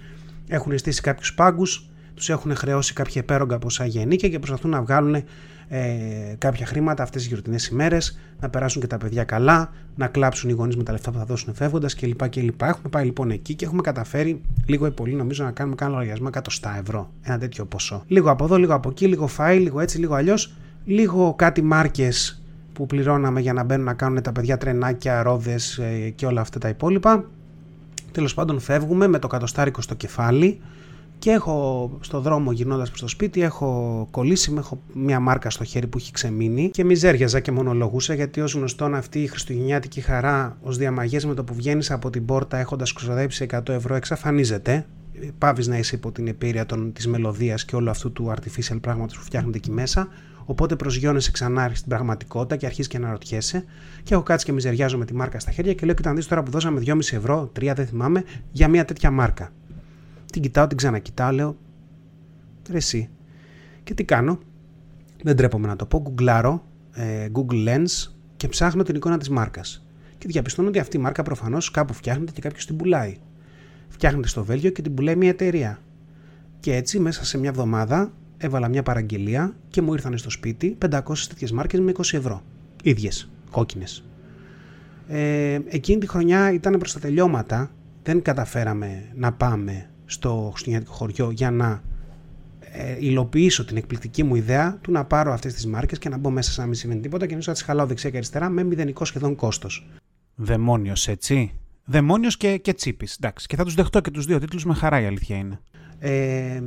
έχουν 0.49 0.79
στήσει 0.79 1.01
κάποιους 1.01 1.35
πάγκους, 1.35 1.89
τους 2.15 2.29
έχουν 2.29 2.55
χρεώσει 2.57 2.93
κάποια 2.93 3.21
επέρογκα 3.21 3.59
ποσά 3.59 3.85
γενίκια 3.85 4.29
και 4.29 4.39
προσπαθούν 4.39 4.71
να 4.71 4.83
βγάλουν 4.83 5.25
ε, 5.69 6.35
κάποια 6.39 6.67
χρήματα 6.67 7.03
αυτές 7.03 7.21
τις 7.21 7.31
γιορτινές 7.31 7.67
ημέρες, 7.67 8.19
να 8.41 8.51
περάσουν 8.51 8.81
και 8.81 8.87
τα 8.87 8.97
παιδιά 8.97 9.25
καλά, 9.25 9.73
να 9.95 10.07
κλάψουν 10.07 10.51
οι 10.51 10.53
γονείς 10.53 10.77
με 10.77 10.83
τα 10.83 10.93
λεφτά 10.93 11.11
που 11.11 11.19
θα 11.19 11.25
δώσουν 11.25 11.55
φεύγοντας 11.55 11.95
κλπ. 11.95 12.29
κλπ. 12.29 12.63
Έχουμε 12.63 12.89
πάει 12.91 13.05
λοιπόν 13.05 13.31
εκεί 13.31 13.55
και 13.55 13.65
έχουμε 13.65 13.83
καταφέρει 13.83 14.41
λίγο 14.67 14.87
ή 14.87 14.91
πολύ 14.91 15.15
νομίζω 15.15 15.45
να 15.45 15.51
κάνουμε 15.51 15.77
κάνα 15.77 15.91
λογαριασμό 15.91 16.29
100 16.33 16.41
ευρώ. 16.81 17.11
Ένα 17.23 17.39
τέτοιο 17.39 17.65
ποσό. 17.65 18.03
Λίγο 18.07 18.31
από 18.31 18.45
εδώ, 18.45 18.57
λίγο 18.57 18.75
από 18.75 18.89
εκεί, 18.89 19.07
λίγο 19.07 19.27
φάι, 19.27 19.59
λίγο 19.59 19.81
έτσι, 19.81 19.99
λίγο 19.99 20.15
αλλιώς. 20.15 20.55
Λίγο 20.85 21.35
κάτι 21.35 21.63
μάρκες 21.63 22.43
που 22.73 22.87
πληρώναμε 22.87 23.41
για 23.41 23.53
να 23.53 23.65
μπαίνουν 23.65 23.85
να 23.85 23.95
κάνουν 23.95 24.23
τα 24.23 24.33
παιδιά 24.33 24.57
τρενάκια, 24.57 25.23
ρόδες 25.23 25.79
ε, 25.79 26.09
και 26.09 26.27
όλα 26.27 26.41
αυτά 26.41 26.59
τα 26.59 26.69
υπόλοιπα. 26.69 27.25
Τέλος 28.13 28.35
πάντων, 28.35 28.61
φεύγουμε 28.61 29.07
με 29.07 29.19
το 29.19 29.27
κατοστάρικο 29.27 29.81
στο 29.81 29.95
κεφάλι 29.95 30.61
και 31.25 31.31
έχω 31.31 31.91
στο 32.01 32.21
δρόμο 32.21 32.53
γυρνώντας 32.53 32.89
προς 32.89 33.01
το 33.01 33.09
σπίτι 33.09 33.43
έχω 33.43 34.09
κολλήσει, 34.11 34.51
με 34.51 34.61
έχω 34.61 34.83
μια 34.93 35.21
μάρκα 35.21 35.51
στο 35.51 35.65
χέρι 35.65 35.87
που 35.87 35.99
έχει 35.99 36.13
ξεμείνει 36.13 36.71
και 36.71 36.85
μιζέριαζα 36.85 37.41
και 37.41 37.53
μονολογούσα 37.53 38.15
γιατί 38.15 38.41
ως 38.41 38.55
γνωστόν 38.55 38.95
αυτή 38.95 39.23
η 39.23 39.27
χριστουγεννιάτικη 39.27 40.01
χαρά 40.01 40.59
ως 40.63 40.77
διαμαγές 40.77 41.25
με 41.25 41.35
το 41.35 41.45
που 41.45 41.55
βγαίνεις 41.55 41.91
από 41.91 42.11
την 42.11 42.25
πόρτα 42.25 42.59
έχοντας 42.59 42.93
ξοδέψει 42.93 43.47
100 43.51 43.69
ευρώ 43.69 43.95
εξαφανίζεται. 43.95 44.87
Πάβεις 45.39 45.67
να 45.67 45.79
είσαι 45.79 45.97
υπό 45.97 46.13
την 46.13 46.27
επίρρεια 46.27 46.67
των, 46.67 46.93
της 46.93 47.07
μελωδίας 47.07 47.65
και 47.65 47.77
όλου 47.77 47.91
αυτού 47.91 48.13
του 48.13 48.35
artificial 48.37 48.79
πράγματος 48.81 49.19
που 49.19 49.25
φτιάχνεται 49.25 49.57
εκεί 49.57 49.71
μέσα. 49.71 50.09
Οπότε 50.45 50.77
προσγειώνεσαι 50.77 51.31
ξανά 51.31 51.71
στην 51.75 51.89
πραγματικότητα 51.89 52.57
και 52.57 52.67
αρχίζεις 52.67 52.91
και 52.91 52.99
να 52.99 53.11
ρωτιέσαι 53.11 53.65
και 54.03 54.15
έχω 54.15 54.23
κάτσει 54.23 54.47
και 54.47 54.53
μιζεριάζω 54.53 54.99
με 54.99 55.05
τη 55.05 55.15
μάρκα 55.15 55.39
στα 55.39 55.51
χέρια 55.51 55.75
και 55.75 55.87
λέω 55.87 55.95
κοίτα 55.95 56.15
δεις 56.15 56.27
τώρα 56.27 56.43
που 56.43 56.51
δώσαμε 56.51 56.83
2,5 56.87 56.99
ευρώ, 56.99 57.53
3 57.61 57.73
δεν 57.75 57.87
θυμάμαι, 57.87 58.25
για 58.51 58.69
μια 58.69 58.85
τέτοια 58.85 59.11
μάρκα 59.11 59.53
την 60.35 60.43
κοιτάω, 60.43 60.67
την 60.67 60.77
ξανακοιτάω, 60.77 61.33
λέω 61.33 61.57
ρε 62.71 62.77
εσύ. 62.77 63.09
Και 63.85 63.95
τι 63.95 64.05
κάνω, 64.05 64.39
δεν 65.23 65.37
τρέπομαι 65.37 65.67
να 65.67 65.77
το 65.77 65.87
πω, 65.87 66.01
γκουγκλάρω 66.01 66.65
ε, 66.93 67.29
Google 67.33 67.69
Lens 67.69 68.13
και 68.37 68.49
ψάχνω 68.49 68.83
την 68.83 68.95
εικόνα 68.95 69.19
της 69.19 69.29
μάρκας. 69.29 69.87
Και 70.19 70.29
διαπιστώνω 70.29 70.69
ότι 70.69 70.79
αυτή 70.79 70.97
η 70.97 71.01
μάρκα 71.01 71.23
προφανώς 71.23 71.71
κάπου 71.71 71.93
φτιάχνεται 71.93 72.33
και 72.33 72.41
κάποιος 72.41 72.67
την 72.67 72.77
πουλάει. 72.77 73.17
Φτιάχνεται 73.89 74.29
στο 74.29 74.45
Βέλγιο 74.45 74.71
και 74.71 74.83
την 74.83 74.95
πουλάει 74.95 75.17
μια 75.17 75.29
εταιρεία. 75.29 75.79
Και 76.61 76.75
έτσι 76.75 76.99
μέσα 76.99 77.25
σε 77.25 77.39
μια 77.39 77.49
εβδομάδα 77.49 78.13
έβαλα 78.37 78.69
μια 78.69 78.83
παραγγελία 78.83 79.57
και 79.69 79.83
μου 79.83 79.93
ήρθαν 79.93 80.19
στο 80.19 80.31
σπίτι 80.31 80.79
500 80.91 81.01
τέτοιες 81.29 81.53
μάρκες 81.53 81.81
με 81.81 81.93
20 81.97 82.01
ευρώ. 82.13 82.43
Ίδιες, 82.83 83.31
κόκκινες. 83.51 84.05
Ε, 85.09 85.59
εκείνη 85.69 86.01
τη 86.01 86.09
χρονιά 86.09 86.53
ήταν 86.53 86.79
προς 86.79 86.93
τα 86.93 86.99
τελειώματα, 87.01 87.71
δεν 88.03 88.23
καταφέραμε 88.23 89.09
να 89.15 89.33
πάμε 89.33 89.89
στο 90.07 90.51
χριστουγεννιάτικο 90.53 90.97
χωριό 90.97 91.31
για 91.31 91.51
να 91.51 91.83
ε, 92.61 92.97
υλοποιήσω 92.99 93.65
την 93.65 93.77
εκπληκτική 93.77 94.23
μου 94.23 94.35
ιδέα 94.35 94.79
του 94.81 94.93
να 94.93 95.05
πάρω 95.05 95.33
αυτές 95.33 95.55
τις 95.55 95.67
μάρκες 95.67 95.99
και 95.99 96.09
να 96.09 96.17
μπω 96.17 96.31
μέσα 96.31 96.51
σαν 96.51 96.63
να 96.63 96.69
μην 96.69 96.79
σημαίνει 96.79 97.01
τίποτα 97.01 97.27
και 97.27 97.37
να 97.47 97.53
τις 97.53 97.63
χαλάω 97.63 97.87
δεξιά 97.87 98.11
και 98.11 98.17
αριστερά 98.17 98.49
με 98.49 98.63
μηδενικό 98.63 99.05
σχεδόν 99.05 99.35
κόστος. 99.35 99.87
Δαιμόνιος, 100.35 101.09
έτσι. 101.09 101.53
Δαιμόνιος 101.85 102.37
και, 102.37 102.57
και 102.57 102.75
τσίπης. 102.75 103.17
Εντάξει. 103.17 103.47
Και 103.47 103.57
θα 103.57 103.65
τους 103.65 103.75
δεχτώ 103.75 104.01
και 104.01 104.11
τους 104.11 104.25
δύο 104.25 104.39
τίτλους 104.39 104.65
με 104.65 104.75
χαρά 104.75 105.01
η 105.01 105.07
αλήθεια 105.07 105.37
είναι. 105.37 105.61
Ε, 105.99 106.63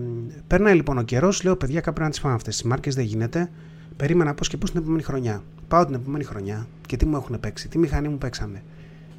περνάει 0.47 0.75
λοιπόν 0.75 0.97
ο 0.97 1.01
καιρός, 1.01 1.43
λέω 1.43 1.55
παιδιά, 1.55 1.81
κάπου 1.81 2.01
να 2.01 2.09
τις 2.09 2.19
φάμε 2.19 2.33
αυτές 2.33 2.55
τις 2.55 2.65
μάρκες, 2.65 2.95
δεν 2.95 3.05
γίνεται. 3.05 3.51
Περίμενα 3.97 4.33
πώς 4.33 4.47
και 4.47 4.57
πώς 4.57 4.71
την 4.71 4.79
επόμενη 4.79 5.03
χρονιά. 5.03 5.43
Πάω 5.67 5.85
την 5.85 5.93
επόμενη 5.93 6.23
χρονιά 6.23 6.67
και 6.87 6.97
τι 6.97 7.05
μου 7.05 7.15
έχουν 7.15 7.39
παίξει, 7.39 7.67
τι 7.67 7.77
μηχανή 7.77 8.07
μου 8.07 8.17
παίξανε 8.17 8.63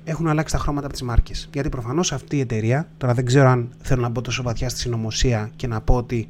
έχουν 0.09 0.29
αλλάξει 0.29 0.55
τα 0.55 0.61
χρώματα 0.61 0.87
από 0.87 0.97
τι 0.97 1.05
μάρκε. 1.05 1.33
Γιατί 1.53 1.69
προφανώς 1.69 2.13
αυτή 2.13 2.37
η 2.37 2.41
εταιρεία, 2.41 2.89
τώρα 2.97 3.15
δεν 3.15 3.25
ξέρω 3.25 3.49
αν 3.49 3.69
θέλω 3.81 4.03
να 4.03 4.09
μπω 4.09 4.21
τόσο 4.21 4.43
βαθιά 4.43 4.69
στη 4.69 4.79
συνωμοσία 4.79 5.51
και 5.57 5.67
να 5.67 5.81
πω 5.81 5.95
ότι 5.95 6.29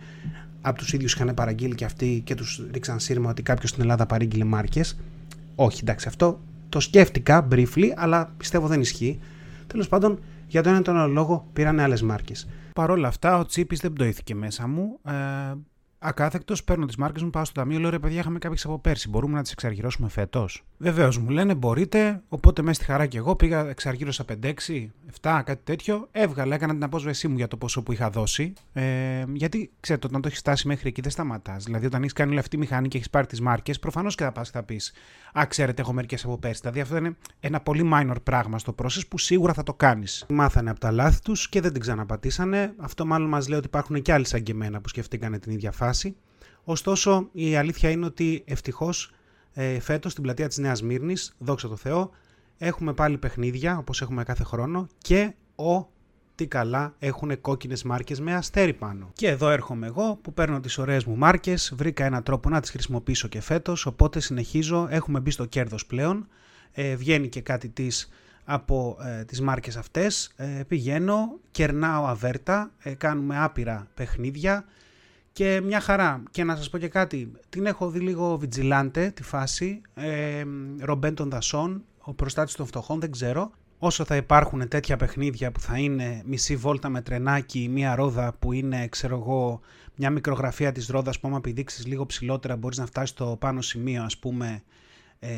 από 0.61 0.79
τους 0.79 0.93
ίδιους 0.93 1.15
είχαν 1.15 1.35
παραγγείλει 1.35 1.75
και 1.75 1.85
αυτοί 1.85 2.23
και 2.25 2.35
τους 2.35 2.63
ρίξαν 2.73 3.01
σύρμα 3.01 3.31
ότι 3.31 3.43
κάποιος 3.43 3.71
στην 3.71 3.83
Ελλάδα 3.83 4.07
παρήγγειλε 4.07 4.45
μάρκες. 4.45 4.99
Όχι, 5.55 5.79
εντάξει, 5.83 6.09
αυτό 6.09 6.41
το 6.69 6.81
σκέφτηκα 6.81 7.49
briefly, 7.51 7.87
αλλά 7.97 8.33
πιστεύω 8.37 8.67
δεν 8.67 8.81
ισχύει. 8.81 9.19
Τέλος 9.67 9.89
πάντων, 9.89 10.19
για 10.47 10.63
τον 10.63 10.73
ένα 10.73 10.83
τον 10.83 10.97
άλλο 10.97 11.13
λόγο 11.13 11.47
πήραν 11.53 11.81
άλλες 11.81 12.03
μάρκες. 12.03 12.49
Παρ' 12.75 12.91
όλα 12.91 13.09
αυτά, 13.09 13.39
ο 13.39 13.47
Τσίπης 13.47 13.81
δεν 13.81 13.93
πτωήθηκε 13.93 14.35
μέσα 14.35 14.69
μου. 14.69 14.99
Ε, 15.07 15.13
Ακάθεκτος, 16.01 16.65
παίρνω 16.65 16.87
τις 16.87 16.97
μάρκες 16.97 17.23
μου, 17.23 17.31
πάω 17.31 17.45
στο 17.45 17.55
ταμείο, 17.55 17.79
λέω 17.79 17.91
ρε 17.91 17.99
παιδιά, 17.99 18.21
είχαμε 18.21 18.39
κάποιες 18.39 18.65
από 18.65 18.79
πέρσι. 18.79 19.09
Μπορούμε 19.09 19.35
να 19.35 19.43
τις 19.43 19.53
εξαργυρώσουμε 19.53 20.09
φέτος; 20.09 20.65
Βεβαίως 20.79 21.19
μου 21.19 21.31
λένε 21.31 21.55
μπορείτε, 21.55 22.23
οπότε 22.29 22.63
μέσα 22.63 22.75
στη 22.75 22.85
χαρά 22.91 23.07
και 23.07 23.19
εγώ 23.19 23.37
πήγα, 23.37 23.69
εξαργύρωσα 23.69 24.25
5-6, 24.25 24.91
7, 25.21 25.43
κάτι 25.45 25.61
τέτοιο. 25.65 26.09
Έβγαλα, 26.13 26.55
έκανα 26.55 26.73
την 26.73 26.83
απόσβεσή 26.83 27.29
μου 27.29 27.37
για 27.37 27.49
το 27.49 27.57
ποσό 27.57 27.83
που 27.83 27.93
είχα 27.93 28.11
δώσει. 28.11 28.53
Ε, 28.73 29.25
γιατί 29.33 29.71
ξέρετε, 29.81 30.07
όταν 30.07 30.21
το 30.21 30.29
έχεις 30.29 30.41
φτάσει 30.41 30.67
μέχρι 30.67 30.89
εκεί 30.89 31.01
δεν 31.01 31.11
σταματάς. 31.11 31.65
Δηλαδή, 31.65 31.87
όταν 31.87 32.01
έχεις 32.01 32.13
κάνει 32.13 32.31
όλη 32.31 32.39
αυτή 32.39 32.51
τη 32.51 32.59
μηχανή 32.59 32.89
και 32.89 32.97
έχεις 32.97 33.11
πάρει 33.11 33.27
τις 33.27 33.41
μάρκες, 33.41 33.79
προφανώς 33.79 34.15
και 34.15 34.25
θα 34.25 34.33
πας 34.33 34.51
και 34.51 34.57
θα 34.57 34.65
πεις 34.65 34.93
Α, 35.33 35.47
ξέρετε, 35.47 35.83
έχω 35.83 35.93
μερικές 35.93 36.25
από 36.25 36.39
πέρσι. 36.39 36.61
Δηλαδή, 36.61 36.81
αυτό 36.81 36.97
είναι 36.97 37.17
ένα 37.41 37.61
πολύ 37.61 37.91
minor 37.95 38.17
πράγμα 38.23 38.59
στο 38.59 38.75
process 38.83 39.03
που 39.09 39.19
σίγουρα 39.19 39.53
θα 39.53 39.63
το 39.63 39.75
κάνεις. 39.75 40.25
Μάθανε 40.29 40.71
από 40.71 40.81
τα 40.81 40.91
λάθη 40.91 41.21
τους 41.23 41.49
και 41.49 41.61
δεν 41.61 41.73
την 41.73 41.81
ξαναπατήσανε. 41.81 42.73
Αυτό 42.77 43.07
μάλλον 43.07 43.29
μας 43.29 43.49
λέει 43.49 43.59
ότι 43.59 43.67
υπάρχουν 43.67 44.03
και 44.03 44.13
άλλοι 44.13 44.27
σαν 44.27 44.43
και 44.43 44.53
εμένα 44.53 44.81
που 44.81 44.89
σκεφτήκανε 44.89 45.39
την 45.39 45.53
ίδια 45.53 45.71
φάση. 45.73 45.88
Ωστόσο, 46.65 47.29
η 47.33 47.57
αλήθεια 47.57 47.91
είναι 47.91 48.05
ότι 48.05 48.43
ευτυχώς 48.47 49.13
ε, 49.55 49.81
φέτος 49.81 50.13
στην 50.13 50.23
πλατεία 50.23 50.49
της 50.49 50.59
Νέας 50.59 50.83
Μύρνης, 50.83 51.35
δόξα 51.39 51.69
τω 51.69 51.77
Θεώ, 51.77 52.11
έχουμε 52.59 52.93
πάλι 52.93 53.19
παιχνίδια 53.19 53.79
όπως 53.79 54.03
έχουμε 54.03 54.25
κάθε 54.25 54.45
χρόνο 54.45 54.87
και 54.99 55.35
ο 55.57 55.87
τι 56.35 56.47
καλά 56.47 56.95
έχουν 56.99 57.41
κόκκινες 57.41 57.83
μάρκες 57.83 58.21
με 58.21 58.35
αστέρι 58.35 58.73
πάνω. 58.73 59.11
Και 59.13 59.29
εδώ 59.29 59.49
έρχομαι 59.49 59.87
εγώ 59.87 60.19
που 60.23 60.33
παίρνω 60.33 60.61
τις 60.61 60.79
ωραίες 60.79 61.05
μου 61.05 61.17
μάρκες, 61.17 61.73
βρήκα 61.77 62.05
έναν 62.05 62.23
τρόπο 62.23 62.49
να 62.49 62.61
τις 62.61 62.71
χρησιμοποιήσω 62.71 63.29
και 63.29 63.41
φέτος, 63.41 63.87
οπότε 63.87 64.21
συνεχίζω. 64.21 64.87
Έχουμε 64.91 65.21
μπει 65.21 65.31
στο 65.31 65.45
κέρδος 65.45 65.87
πλέον. 65.87 66.29
Ε, 66.73 66.97
βγαίνει 66.97 67.29
και 67.29 67.41
κάτι 67.41 67.69
της 67.69 68.09
από 68.45 68.97
ε, 69.05 69.25
τις 69.25 69.41
μάρκες 69.41 69.77
αυτές. 69.77 70.33
Ε, 70.37 70.63
πηγαίνω, 70.69 71.39
κερνάω 71.51 72.07
αβέρτα, 72.07 72.71
ε, 72.79 72.95
κάνουμε 72.95 73.39
άπειρα 73.39 73.89
παιχνίδια 73.95 74.65
και 75.39 75.61
μια 75.61 75.81
χαρά. 75.81 76.23
Και 76.31 76.45
να 76.45 76.57
σας 76.57 76.71
πω 76.71 76.79
και 76.79 76.89
κάτι, 76.89 77.33
την 77.49 77.67
έχω 77.67 77.91
δει 77.91 77.99
λίγο 77.99 78.37
βιτζιλάντε 78.39 79.11
τη 79.11 79.23
φάση, 79.23 79.81
ε, 79.95 80.45
ρομπέν 80.81 81.15
των 81.15 81.31
δασών, 81.31 81.85
ο 81.99 82.13
προστάτης 82.13 82.55
των 82.55 82.67
φτωχών, 82.67 83.01
δεν 83.01 83.11
ξέρω. 83.11 83.51
Όσο 83.79 84.05
θα 84.05 84.17
υπάρχουν 84.17 84.69
τέτοια 84.69 84.97
παιχνίδια 84.97 85.53
που 85.53 85.61
θα 85.61 85.79
είναι 85.79 86.23
μισή 86.25 86.57
βόλτα 86.57 86.89
με 86.89 87.03
τρενάκι, 87.03 87.69
μία 87.69 87.95
ρόδα 87.95 88.33
που 88.39 88.53
είναι, 88.53 88.89
ξέρω 88.89 89.17
εγώ, 89.17 89.61
μια 89.97 90.11
μικρογραφία 90.11 90.73
της 90.73 90.89
ρόδας 90.89 91.21
που 91.21 91.29
άμα 91.29 91.41
πηδήξεις 91.41 91.87
λίγο 91.87 92.07
ψηλότερα 92.07 92.57
μπορείς 92.57 92.79
να 92.79 92.87
φτάσεις 92.87 93.11
στο 93.11 93.37
πάνω 93.41 93.61
σημείο, 93.61 94.03
ας 94.03 94.19
πούμε, 94.19 94.63
ε, 95.19 95.29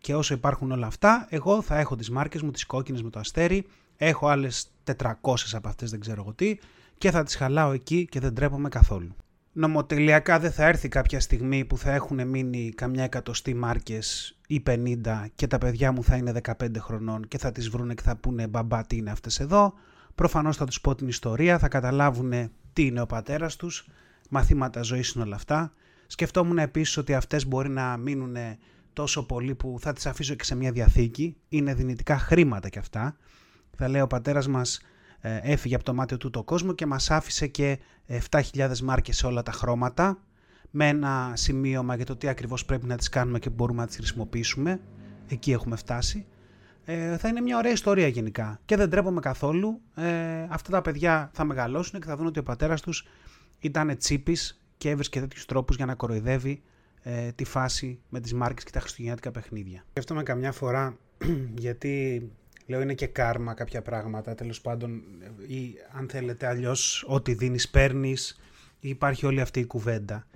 και 0.00 0.14
όσο 0.14 0.34
υπάρχουν 0.34 0.72
όλα 0.72 0.86
αυτά, 0.86 1.26
εγώ 1.30 1.62
θα 1.62 1.78
έχω 1.78 1.96
τις 1.96 2.10
μάρκες 2.10 2.42
μου, 2.42 2.50
τις 2.50 2.66
κόκκινες 2.66 3.02
με 3.02 3.10
το 3.10 3.18
αστέρι, 3.18 3.66
έχω 3.96 4.28
άλλες 4.28 4.70
400 4.84 5.54
από 5.54 5.68
αυτές 5.68 5.90
δεν 5.90 6.00
ξέρω 6.00 6.20
εγώ 6.20 6.32
τι, 6.32 6.58
και 6.98 7.10
θα 7.10 7.22
τις 7.22 7.36
χαλάω 7.36 7.72
εκεί 7.72 8.06
και 8.10 8.20
δεν 8.20 8.34
τρέπομαι 8.34 8.68
καθόλου 8.68 9.16
νομοτελειακά 9.52 10.38
δεν 10.38 10.52
θα 10.52 10.66
έρθει 10.66 10.88
κάποια 10.88 11.20
στιγμή 11.20 11.64
που 11.64 11.78
θα 11.78 11.92
έχουν 11.92 12.28
μείνει 12.28 12.72
καμιά 12.74 13.04
εκατοστή 13.04 13.54
μάρκες 13.54 14.38
ή 14.46 14.62
50 14.66 14.96
και 15.34 15.46
τα 15.46 15.58
παιδιά 15.58 15.92
μου 15.92 16.04
θα 16.04 16.16
είναι 16.16 16.32
15 16.42 16.52
χρονών 16.78 17.28
και 17.28 17.38
θα 17.38 17.52
τις 17.52 17.68
βρούνε 17.68 17.94
και 17.94 18.02
θα 18.02 18.16
πούνε 18.16 18.46
μπαμπά 18.46 18.86
τι 18.86 18.96
είναι 18.96 19.10
αυτές 19.10 19.40
εδώ. 19.40 19.74
Προφανώς 20.14 20.56
θα 20.56 20.64
τους 20.64 20.80
πω 20.80 20.94
την 20.94 21.08
ιστορία, 21.08 21.58
θα 21.58 21.68
καταλάβουν 21.68 22.50
τι 22.72 22.86
είναι 22.86 23.00
ο 23.00 23.06
πατέρας 23.06 23.56
τους, 23.56 23.88
μαθήματα 24.28 24.82
ζωής 24.82 25.10
είναι 25.10 25.24
όλα 25.24 25.36
αυτά. 25.36 25.72
Σκεφτόμουν 26.06 26.58
επίσης 26.58 26.96
ότι 26.96 27.14
αυτές 27.14 27.46
μπορεί 27.46 27.68
να 27.68 27.96
μείνουν 27.96 28.36
τόσο 28.92 29.26
πολύ 29.26 29.54
που 29.54 29.76
θα 29.80 29.92
τις 29.92 30.06
αφήσω 30.06 30.34
και 30.34 30.44
σε 30.44 30.54
μια 30.54 30.72
διαθήκη, 30.72 31.36
είναι 31.48 31.74
δυνητικά 31.74 32.18
χρήματα 32.18 32.68
κι 32.68 32.78
αυτά. 32.78 33.16
Θα 33.76 33.88
λέει 33.88 34.00
ο 34.00 34.06
πατέρας 34.06 34.48
μας 34.48 34.76
ε, 34.76 34.82
έφυγε 35.20 35.74
από 35.74 35.84
το 35.84 35.94
μάτι 35.94 36.16
του 36.16 36.30
το 36.30 36.42
κόσμο 36.42 36.72
και 36.72 36.86
μας 36.86 37.10
άφησε 37.10 37.46
και 37.46 37.78
7.000 38.30 38.78
μάρκες 38.78 39.16
σε 39.16 39.26
όλα 39.26 39.42
τα 39.42 39.52
χρώματα 39.52 40.22
με 40.70 40.88
ένα 40.88 41.32
σημείωμα 41.34 41.96
για 41.96 42.04
το 42.04 42.16
τι 42.16 42.28
ακριβώς 42.28 42.64
πρέπει 42.64 42.86
να 42.86 42.96
τις 42.96 43.08
κάνουμε 43.08 43.38
και 43.38 43.50
μπορούμε 43.50 43.80
να 43.80 43.86
τις 43.86 43.96
χρησιμοποιήσουμε. 43.96 44.80
Εκεί 45.28 45.52
έχουμε 45.52 45.76
φτάσει. 45.76 46.26
Ε, 46.84 47.16
θα 47.16 47.28
είναι 47.28 47.40
μια 47.40 47.56
ωραία 47.56 47.72
ιστορία 47.72 48.08
γενικά 48.08 48.60
και 48.64 48.76
δεν 48.76 48.90
τρέπομαι 48.90 49.20
καθόλου. 49.20 49.80
Ε, 49.94 50.46
αυτά 50.48 50.70
τα 50.70 50.82
παιδιά 50.82 51.30
θα 51.32 51.44
μεγαλώσουν 51.44 52.00
και 52.00 52.06
θα 52.06 52.16
δουν 52.16 52.26
ότι 52.26 52.38
ο 52.38 52.42
πατέρας 52.42 52.80
τους 52.80 53.06
ήταν 53.58 53.96
τσίπης 53.96 54.62
και 54.76 54.90
έβρισκε 54.90 55.20
τέτοιους 55.20 55.44
τρόπους 55.44 55.76
για 55.76 55.86
να 55.86 55.94
κοροϊδεύει 55.94 56.62
ε, 57.02 57.32
τη 57.32 57.44
φάση 57.44 58.00
με 58.08 58.20
τις 58.20 58.34
μάρκες 58.34 58.64
και 58.64 58.70
τα 58.70 58.80
χριστουγεννιάτικα 58.80 59.30
παιχνίδια. 59.30 59.84
Σκέφτομαι 59.90 60.22
καμιά 60.22 60.52
φορά 60.52 60.96
γιατί 61.64 62.22
Λέω 62.68 62.80
είναι 62.80 62.94
και 62.94 63.06
κάρμα 63.06 63.54
κάποια 63.54 63.82
πράγματα, 63.82 64.34
τέλος 64.34 64.60
πάντων, 64.60 65.02
ή 65.46 65.74
αν 65.92 66.08
θέλετε 66.08 66.46
αλλιώς, 66.46 67.04
ό,τι 67.06 67.34
δίνεις 67.34 67.68
παίρνεις, 67.68 68.40
υπάρχει 68.80 69.26
όλη 69.26 69.40
αυτή 69.40 69.60
η 69.60 69.64
κουβέντα. 69.64 70.26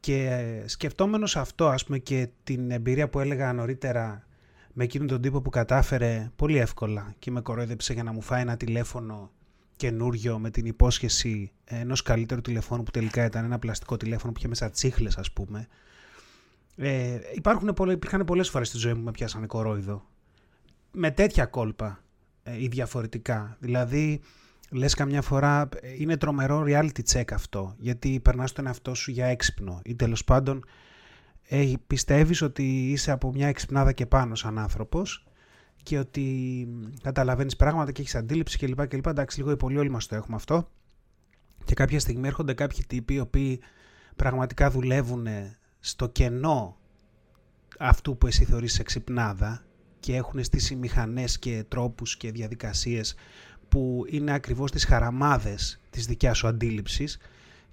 Και 0.00 0.26
ε, 0.26 0.68
σκεφτόμενος 0.68 1.36
αυτό, 1.36 1.68
ας 1.68 1.84
πούμε, 1.84 1.98
και 1.98 2.28
την 2.44 2.70
εμπειρία 2.70 3.08
που 3.08 3.20
έλεγα 3.20 3.52
νωρίτερα 3.52 4.26
με 4.72 4.84
εκείνον 4.84 5.06
τον 5.06 5.20
τύπο 5.20 5.40
που 5.40 5.50
κατάφερε 5.50 6.30
πολύ 6.36 6.58
εύκολα 6.58 7.14
και 7.18 7.30
με 7.30 7.40
κορόιδεψε 7.40 7.92
για 7.92 8.02
να 8.02 8.12
μου 8.12 8.20
φάει 8.20 8.40
ένα 8.40 8.56
τηλέφωνο 8.56 9.30
καινούριο 9.76 10.38
με 10.38 10.50
την 10.50 10.66
υπόσχεση 10.66 11.52
ενός 11.64 12.02
καλύτερου 12.02 12.40
τηλεφώνου 12.40 12.82
που 12.82 12.90
τελικά 12.90 13.24
ήταν 13.24 13.44
ένα 13.44 13.58
πλαστικό 13.58 13.96
τηλέφωνο 13.96 14.32
που 14.32 14.38
είχε 14.38 14.48
μέσα 14.48 14.70
τσίχλες, 14.70 15.18
ας 15.18 15.32
πούμε. 15.32 15.66
Ε, 16.76 17.18
υπάρχουν, 17.34 17.90
υπήρχαν 17.90 18.24
πολλές 18.24 18.48
φορές 18.48 18.68
στη 18.68 18.78
ζωή 18.78 18.92
μου 18.92 18.98
που 18.98 19.04
με 19.04 19.10
πιάσανε 19.10 19.46
κορόιδο. 19.46 20.10
Με 20.92 21.10
τέτοια 21.10 21.46
κόλπα 21.46 22.02
ε, 22.42 22.62
ή 22.62 22.68
διαφορετικά. 22.68 23.56
Δηλαδή, 23.60 24.20
λες 24.70 24.94
καμιά 24.94 25.22
φορά, 25.22 25.68
ε, 25.80 25.94
είναι 25.98 26.16
τρομερό 26.16 26.64
reality 26.66 27.00
check 27.12 27.32
αυτό, 27.32 27.74
γιατί 27.78 28.20
περνάς 28.20 28.52
τον 28.52 28.66
εαυτό 28.66 28.94
σου 28.94 29.10
για 29.10 29.26
έξυπνο 29.26 29.80
ή 29.84 29.94
τέλος 29.94 30.24
πάντων 30.24 30.64
ε, 31.48 31.72
πιστεύεις 31.86 32.42
ότι 32.42 32.90
είσαι 32.90 33.10
από 33.10 33.32
μια 33.32 33.48
εξυπνάδα 33.48 33.92
και 33.92 34.06
πάνω 34.06 34.34
σαν 34.34 34.58
άνθρωπος 34.58 35.26
και 35.82 35.98
ότι 35.98 36.68
καταλαβαίνεις 37.02 37.56
πράγματα 37.56 37.92
και 37.92 38.00
έχεις 38.00 38.14
αντίληψη 38.14 38.58
κλπ. 38.58 38.86
κλπ. 38.86 39.06
Εντάξει, 39.06 39.38
λίγο 39.38 39.50
ή 39.50 39.56
πολύ 39.56 39.78
όλοι 39.78 39.90
μας 39.90 40.06
το 40.06 40.14
έχουμε 40.14 40.36
αυτό. 40.36 40.68
Και 41.64 41.74
κάποια 41.74 42.00
στιγμή 42.00 42.26
έρχονται 42.26 42.54
κάποιοι 42.54 42.84
τύποι 42.86 43.14
οι 43.14 43.20
οποίοι 43.20 43.60
πραγματικά 44.16 44.70
δουλεύουν 44.70 45.26
στο 45.80 46.08
κενό 46.08 46.76
αυτού 47.78 48.16
που 48.18 48.26
εσύ 48.26 48.44
θεωρείς 48.44 48.78
εξυπνάδα 48.78 49.62
και 50.02 50.16
έχουν 50.16 50.44
στήσει 50.44 50.74
μηχανές 50.74 51.38
και 51.38 51.64
τρόπους 51.68 52.16
και 52.16 52.30
διαδικασίες 52.30 53.14
που 53.68 54.04
είναι 54.08 54.32
ακριβώς 54.32 54.70
τις 54.70 54.84
χαραμάδες 54.84 55.80
της 55.90 56.06
δικιάς 56.06 56.38
σου 56.38 56.46
αντίληψης 56.46 57.18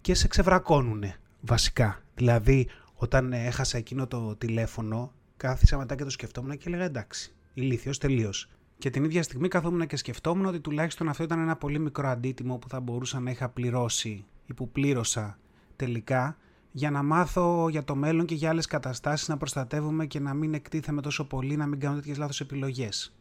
και 0.02 0.14
σε 0.14 0.28
ξεβρακώνουν 0.28 1.04
βασικά. 1.42 2.02
Δηλαδή 2.16 2.68
όταν 2.94 3.34
έχασα 3.34 3.78
εκείνο 3.78 4.08
το 4.08 4.36
τηλέφωνο 4.36 5.12
κάθισα 5.38 5.78
μετά 5.78 5.96
και 5.96 6.04
το 6.04 6.10
σκεφτόμουν 6.10 6.58
και 6.58 6.64
έλεγα 6.68 6.84
εντάξει 6.84 7.34
ηλίθιος 7.54 7.98
τελείως. 7.98 8.50
Και 8.78 8.90
την 8.90 9.04
ίδια 9.04 9.24
στιγμή 9.24 9.48
καθόμουν 9.48 9.88
και 9.88 9.96
σκεφτόμουν 9.96 10.46
ότι 10.46 10.60
τουλάχιστον 10.60 11.10
αυτό 11.10 11.24
ήταν 11.24 11.40
ένα 11.40 11.56
πολύ 11.56 11.80
μικρό 11.80 12.08
αντίτιμο 12.08 12.58
που 12.58 12.70
θα 12.70 12.80
μπορούσα 12.80 13.20
να 13.20 13.32
είχα 13.32 13.50
πληρώσει 13.50 14.26
ή 14.46 14.54
που 14.54 14.70
πλήρωσα 14.70 15.40
τελικά 15.76 16.38
για 16.72 16.92
να 16.92 17.04
μάθω 17.04 17.70
για 17.70 17.84
το 17.84 17.96
μέλλον 17.96 18.26
και 18.26 18.36
για 18.36 18.50
άλλες 18.50 18.66
καταστάσεις 18.66 19.28
να 19.28 19.38
προστατεύομαι 19.38 20.06
και 20.06 20.20
να 20.20 20.34
μην 20.34 20.54
εκτίθεμαι 20.54 21.02
τόσο 21.02 21.26
πολύ, 21.26 21.56
να 21.56 21.66
μην 21.66 21.80
κάνω 21.80 21.96
τέτοιες 21.96 22.18
λάθος 22.18 22.42
επιλογές. 22.42 23.14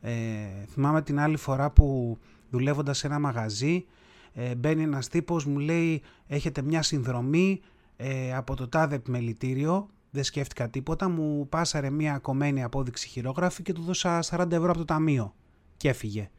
Ε, 0.00 0.12
θυμάμαι 0.68 1.02
την 1.02 1.20
άλλη 1.20 1.36
φορά 1.36 1.70
που 1.70 2.18
δουλεύοντας 2.50 2.98
σε 2.98 3.06
ένα 3.06 3.18
μαγαζί 3.18 3.84
ε, 4.32 4.54
μπαίνει 4.54 4.82
ένας 4.82 5.08
τύπος, 5.08 5.44
μου 5.44 5.58
λέει 5.58 6.02
έχετε 6.26 6.62
μια 6.62 6.82
συνδρομή 6.82 7.60
ε, 7.96 8.34
από 8.34 8.56
το 8.56 8.68
τάδε 8.68 8.94
επιμελητήριο 8.94 9.88
δεν 10.14 10.24
σκέφτηκα 10.24 10.68
τίποτα, 10.68 11.08
μου 11.08 11.48
πάσαρε 11.48 11.90
μια 11.90 12.18
κομμένη 12.18 12.62
απόδειξη 12.62 13.08
χειρόγραφη 13.08 13.62
και 13.62 13.72
του 13.72 13.82
δώσα 13.82 14.22
40 14.30 14.50
ευρώ 14.50 14.68
από 14.68 14.78
το 14.78 14.84
ταμείο 14.84 15.34
και 15.76 15.88
έφυγε. 15.88 16.30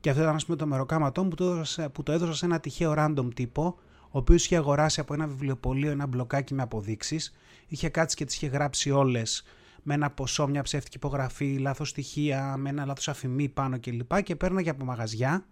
Και 0.00 0.10
αυτό 0.10 0.22
ήταν 0.22 0.34
ας 0.34 0.44
πούμε 0.44 0.56
το 0.56 0.66
μεροκάματό 0.66 1.22
μου 1.22 1.28
που 1.28 1.34
το, 1.34 1.44
έδωσα, 1.44 1.90
που 1.90 2.02
το 2.02 2.12
έδωσα 2.12 2.34
σε 2.34 2.44
ένα 2.44 2.60
τυχαίο 2.60 2.94
random 2.96 3.28
τύπο, 3.34 3.78
ο 4.10 4.18
οποίος 4.18 4.44
είχε 4.44 4.56
αγοράσει 4.56 5.00
από 5.00 5.14
ένα 5.14 5.26
βιβλιοπωλείο 5.26 5.90
ένα 5.90 6.06
μπλοκάκι 6.06 6.54
με 6.54 6.62
αποδείξεις, 6.62 7.32
είχε 7.66 7.88
κάτσει 7.88 8.16
και 8.16 8.24
τις 8.24 8.34
είχε 8.34 8.46
γράψει 8.46 8.90
όλες 8.90 9.44
με 9.82 9.94
ένα 9.94 10.10
ποσό, 10.10 10.46
μια 10.46 10.62
ψεύτικη 10.62 10.96
υπογραφή, 10.96 11.58
λάθος 11.58 11.88
στοιχεία, 11.88 12.56
με 12.56 12.68
ένα 12.68 12.84
λάθος 12.84 13.08
αφημί 13.08 13.48
πάνω 13.48 13.80
κλπ. 13.80 14.14
Και, 14.14 14.22
και 14.22 14.36
πέρναγε 14.36 14.70
από 14.70 14.84
μαγαζιά, 14.84 15.44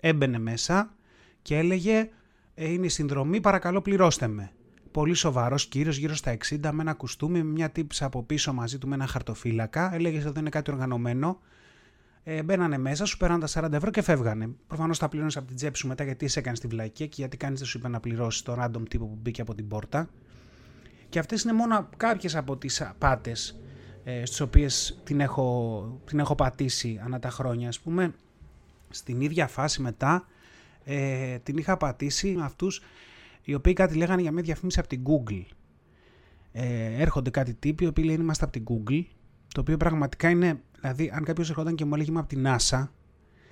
έμπαινε 0.00 0.38
μέσα 0.38 0.94
και 1.42 1.58
έλεγε 1.58 2.08
«Ε, 2.54 2.72
είναι 2.72 2.86
η 2.86 2.88
συνδρομή, 2.88 3.40
παρακαλώ 3.40 3.80
πληρώστε 3.80 4.26
με 4.26 4.52
πολύ 4.92 5.14
σοβαρός 5.14 5.66
κύριος, 5.66 5.96
γύρω 5.96 6.14
στα 6.14 6.36
60, 6.48 6.56
με 6.60 6.82
ένα 6.82 6.94
κουστούμι, 6.94 7.42
με 7.42 7.50
μια 7.50 7.70
τύψη 7.70 8.04
από 8.04 8.22
πίσω 8.22 8.52
μαζί 8.52 8.78
του 8.78 8.88
με 8.88 8.94
ένα 8.94 9.06
χαρτοφύλακα. 9.06 9.94
Έλεγε 9.94 10.28
ότι 10.28 10.38
είναι 10.38 10.50
κάτι 10.50 10.70
οργανωμένο. 10.70 11.40
Ε, 12.24 12.42
μπαίνανε 12.42 12.78
μέσα, 12.78 13.04
σου 13.04 13.16
πέραν 13.16 13.40
τα 13.40 13.48
40 13.48 13.72
ευρώ 13.72 13.90
και 13.90 14.02
φεύγανε. 14.02 14.48
Προφανώς 14.66 14.98
τα 14.98 15.08
πλήρωνε 15.08 15.32
από 15.34 15.46
την 15.46 15.56
τσέπη 15.56 15.78
σου 15.78 15.88
μετά 15.88 16.04
γιατί 16.04 16.28
σε 16.28 16.38
έκανε 16.38 16.56
τη 16.56 16.66
βλακία 16.66 17.06
και 17.06 17.14
γιατί 17.16 17.36
κανείς 17.36 17.58
δεν 17.58 17.68
σου 17.68 17.78
είπε 17.78 17.88
να 17.88 18.00
πληρώσεις 18.00 18.42
τον 18.42 18.56
random 18.60 18.88
τύπο 18.88 19.06
που 19.06 19.18
μπήκε 19.22 19.40
από 19.40 19.54
την 19.54 19.68
πόρτα. 19.68 20.08
Και 21.08 21.18
αυτές 21.18 21.42
είναι 21.42 21.52
μόνο 21.52 21.88
κάποιες 21.96 22.36
από 22.36 22.56
τις 22.56 22.80
απάτες 22.80 23.60
ε, 24.04 24.24
στις 24.24 24.40
οποίες 24.40 25.00
την 25.04 25.20
έχω, 25.20 26.00
την 26.06 26.18
έχω 26.18 26.34
πατήσει 26.34 27.00
ανά 27.04 27.18
τα 27.18 27.30
χρόνια. 27.30 27.68
Α 27.68 27.72
πούμε, 27.82 28.14
στην 28.90 29.20
ίδια 29.20 29.46
φάση 29.46 29.82
μετά 29.82 30.26
ε, 30.84 31.38
την 31.38 31.56
είχα 31.56 31.76
πατήσει 31.76 32.32
με 32.32 32.44
αυτούς 32.44 32.82
οι 33.42 33.54
οποίοι 33.54 33.72
κάτι 33.72 33.96
λέγανε 33.96 34.22
για 34.22 34.32
μια 34.32 34.42
διαφήμιση 34.42 34.78
από 34.78 34.88
την 34.88 35.02
Google. 35.06 35.44
Ε, 36.52 37.02
έρχονται 37.02 37.30
κάτι 37.30 37.54
τύποι 37.54 37.84
οι 37.84 37.86
οποίοι 37.86 38.04
λένε 38.06 38.22
είμαστε 38.22 38.44
από 38.44 38.52
την 38.52 38.64
Google, 38.68 39.04
το 39.54 39.60
οποίο 39.60 39.76
πραγματικά 39.76 40.28
είναι, 40.28 40.60
δηλαδή 40.82 41.10
αν 41.14 41.24
κάποιος 41.24 41.50
ερχόταν 41.50 41.74
και 41.74 41.84
μου 41.84 41.94
έλεγε 41.94 42.10
είμαι 42.10 42.20
από 42.20 42.28
την 42.28 42.46
NASA, 42.46 42.88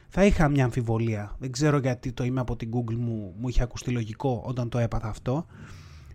θα 0.09 0.25
είχα 0.25 0.49
μια 0.49 0.65
αμφιβολία. 0.65 1.37
Δεν 1.39 1.53
ξέρω 1.53 1.79
γιατί 1.79 2.13
το 2.13 2.25
είμαι 2.25 2.41
από 2.41 2.57
την 2.57 2.71
Google 2.75 2.95
μου, 2.95 3.35
μου 3.39 3.49
είχε 3.49 3.63
ακουστεί 3.63 3.91
λογικό 3.91 4.43
όταν 4.47 4.69
το 4.69 4.79
έπαθα 4.79 5.09
αυτό. 5.09 5.47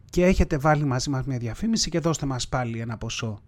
Και 0.09 0.25
έχετε 0.25 0.57
βάλει 0.57 0.83
μαζί 0.83 1.09
μας 1.09 1.25
μια 1.25 1.37
διαφήμιση 1.37 1.89
και 1.89 1.99
δώστε 1.99 2.25
μας 2.25 2.47
πάλι 2.47 2.79
ένα 2.79 2.97
ποσό. 2.97 3.39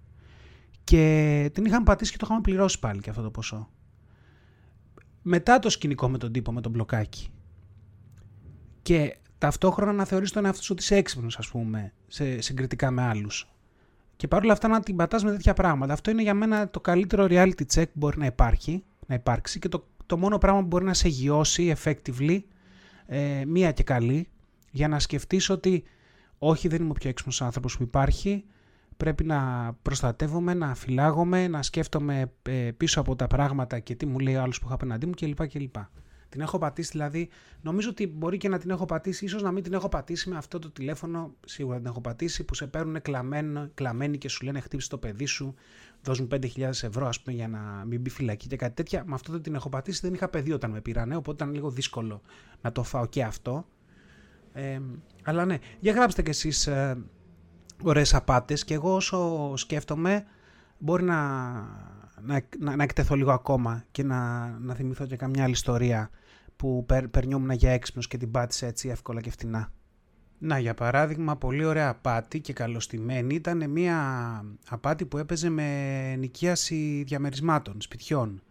Και 0.83 1.49
την 1.53 1.65
είχαμε 1.65 1.83
πατήσει 1.83 2.11
και 2.11 2.17
το 2.17 2.25
είχαμε 2.25 2.41
πληρώσει 2.41 2.79
πάλι 2.79 3.01
και 3.01 3.09
αυτό 3.09 3.21
το 3.21 3.31
ποσό. 3.31 3.69
Μετά 5.21 5.59
το 5.59 5.69
σκηνικό 5.69 6.09
με 6.09 6.17
τον 6.17 6.31
τύπο 6.31 6.51
με 6.51 6.61
τον 6.61 6.71
μπλοκάκι. 6.71 7.29
Και 8.81 9.17
ταυτόχρονα 9.37 9.93
να 9.93 10.05
θεωρείς 10.05 10.31
τον 10.31 10.45
εαυτό 10.45 10.61
σου 10.61 10.69
ότι 10.71 10.81
είσαι 10.81 10.95
έξυπνος, 10.95 11.37
ας 11.37 11.47
πούμε, 11.47 11.93
σε, 12.07 12.41
συγκριτικά 12.41 12.91
με 12.91 13.01
άλλους. 13.01 13.56
Και 14.17 14.27
παρόλα 14.27 14.53
αυτά 14.53 14.67
να 14.67 14.79
την 14.79 14.95
πατάς 14.95 15.23
με 15.23 15.31
τέτοια 15.31 15.53
πράγματα. 15.53 15.93
Αυτό 15.93 16.11
είναι 16.11 16.21
για 16.21 16.33
μένα 16.33 16.69
το 16.69 16.79
καλύτερο 16.79 17.25
reality 17.29 17.63
check 17.73 17.83
που 17.85 17.93
μπορεί 17.93 18.17
να 18.17 18.25
υπάρχει, 18.25 18.83
να 19.07 19.15
υπάρξει 19.15 19.59
και 19.59 19.67
το, 19.69 19.87
το 20.05 20.17
μόνο 20.17 20.37
πράγμα 20.37 20.61
που 20.61 20.67
μπορεί 20.67 20.85
να 20.85 20.93
σε 20.93 21.07
γιώσει 21.07 21.75
effectively, 21.77 22.39
ε, 23.05 23.45
μία 23.45 23.71
και 23.71 23.83
καλή, 23.83 24.27
για 24.71 24.87
να 24.87 24.99
σκεφτείς 24.99 25.49
ότι 25.49 25.83
όχι 26.37 26.67
δεν 26.67 26.81
είμαι 26.81 26.89
ο 26.89 26.93
πιο 26.93 27.09
έξυπνος 27.09 27.41
άνθρωπος 27.41 27.77
που 27.77 27.83
υπάρχει, 27.83 28.45
πρέπει 28.97 29.23
να 29.23 29.71
προστατεύομαι, 29.81 30.53
να 30.53 30.75
φυλάγομαι, 30.75 31.47
να 31.47 31.61
σκέφτομαι 31.61 32.31
ε, 32.41 32.71
πίσω 32.77 32.99
από 32.99 33.15
τα 33.15 33.27
πράγματα 33.27 33.79
και 33.79 33.95
τι 33.95 34.05
μου 34.05 34.19
λέει 34.19 34.35
ο 34.35 34.41
άλλος 34.41 34.59
που 34.59 34.65
έχω 34.65 34.73
απέναντί 34.73 35.05
μου 35.05 35.13
κλπ. 35.13 35.75
Την 36.37 36.45
έχω 36.45 36.57
πατήσει 36.57 36.89
δηλαδή. 36.91 37.29
Νομίζω 37.61 37.89
ότι 37.89 38.07
μπορεί 38.07 38.37
και 38.37 38.49
να 38.49 38.57
την 38.57 38.69
έχω 38.69 38.85
πατήσει, 38.85 39.25
ίσως 39.25 39.41
να 39.41 39.51
μην 39.51 39.63
την 39.63 39.73
έχω 39.73 39.89
πατήσει 39.89 40.29
με 40.29 40.37
αυτό 40.37 40.59
το 40.59 40.71
τηλέφωνο. 40.71 41.33
Σίγουρα 41.45 41.77
την 41.77 41.85
έχω 41.85 42.01
πατήσει 42.01 42.43
που 42.43 42.55
σε 42.55 42.67
παίρνουν 42.67 43.01
κλαμμένοι 43.73 44.17
και 44.17 44.29
σου 44.29 44.45
λένε 44.45 44.59
χτύπησε 44.59 44.89
το 44.89 44.97
παιδί 44.97 45.25
σου, 45.25 45.55
δώσ' 46.01 46.19
μου 46.19 46.27
5.000 46.31 46.61
ευρώ, 46.81 47.07
ας 47.07 47.21
πούμε, 47.21 47.35
για 47.35 47.47
να 47.47 47.59
μην 47.85 48.01
μπει 48.01 48.09
φυλακή 48.09 48.47
και 48.47 48.55
κάτι 48.55 48.73
τέτοια. 48.73 49.03
Με 49.05 49.13
αυτό 49.13 49.31
δεν 49.31 49.41
την 49.41 49.55
έχω 49.55 49.69
πατήσει. 49.69 49.99
Δεν 50.01 50.13
είχα 50.13 50.27
παιδί 50.27 50.51
όταν 50.51 50.71
με 50.71 50.81
πήρανε, 50.81 51.15
οπότε 51.15 51.43
ήταν 51.43 51.53
λίγο 51.55 51.69
δύσκολο 51.69 52.21
να 52.61 52.71
το 52.71 52.83
φάω 52.83 53.05
και 53.05 53.23
αυτό. 53.23 53.65
Ε, 54.53 54.79
αλλά 55.23 55.45
ναι, 55.45 55.57
για 55.79 55.93
γράψτε 55.93 56.21
κι 56.21 56.29
εσείς 56.29 56.67
ε, 56.67 56.97
ωραίες 57.83 58.13
απάτες 58.13 58.63
και 58.63 58.73
εγώ 58.73 58.95
όσο 58.95 59.53
σκέφτομαι 59.55 60.25
μπορεί 60.77 61.03
να, 61.03 61.51
να, 62.21 62.41
να, 62.59 62.75
να 62.75 62.83
εκτεθώ 62.83 63.15
λίγο 63.15 63.31
ακόμα 63.31 63.83
και 63.91 64.03
να, 64.03 64.49
να 64.59 64.73
θυμηθώ 64.73 65.05
και 65.05 65.15
καμιά 65.15 65.43
άλλη 65.43 65.51
ιστορία 65.51 66.09
που 66.57 66.83
περ, 66.85 67.07
περνιόμουν 67.07 67.51
για 67.51 67.71
έξυπνος 67.71 68.07
και 68.07 68.17
την 68.17 68.31
πάτησα 68.31 68.67
έτσι 68.67 68.89
εύκολα 68.89 69.21
και 69.21 69.31
φτηνά. 69.31 69.71
Να, 70.39 70.59
για 70.59 70.73
παράδειγμα, 70.73 71.37
πολύ 71.37 71.65
ωραία 71.65 71.89
απάτη 71.89 72.39
και 72.39 72.53
καλοστημένη 72.53 73.35
ήταν 73.35 73.69
μια 73.69 73.97
απάτη 74.69 75.05
που 75.05 75.17
έπαιζε 75.17 75.49
με 75.49 76.15
νοικίαση 76.15 77.03
διαμερισμάτων, 77.07 77.81
σπιτιών. 77.81 78.41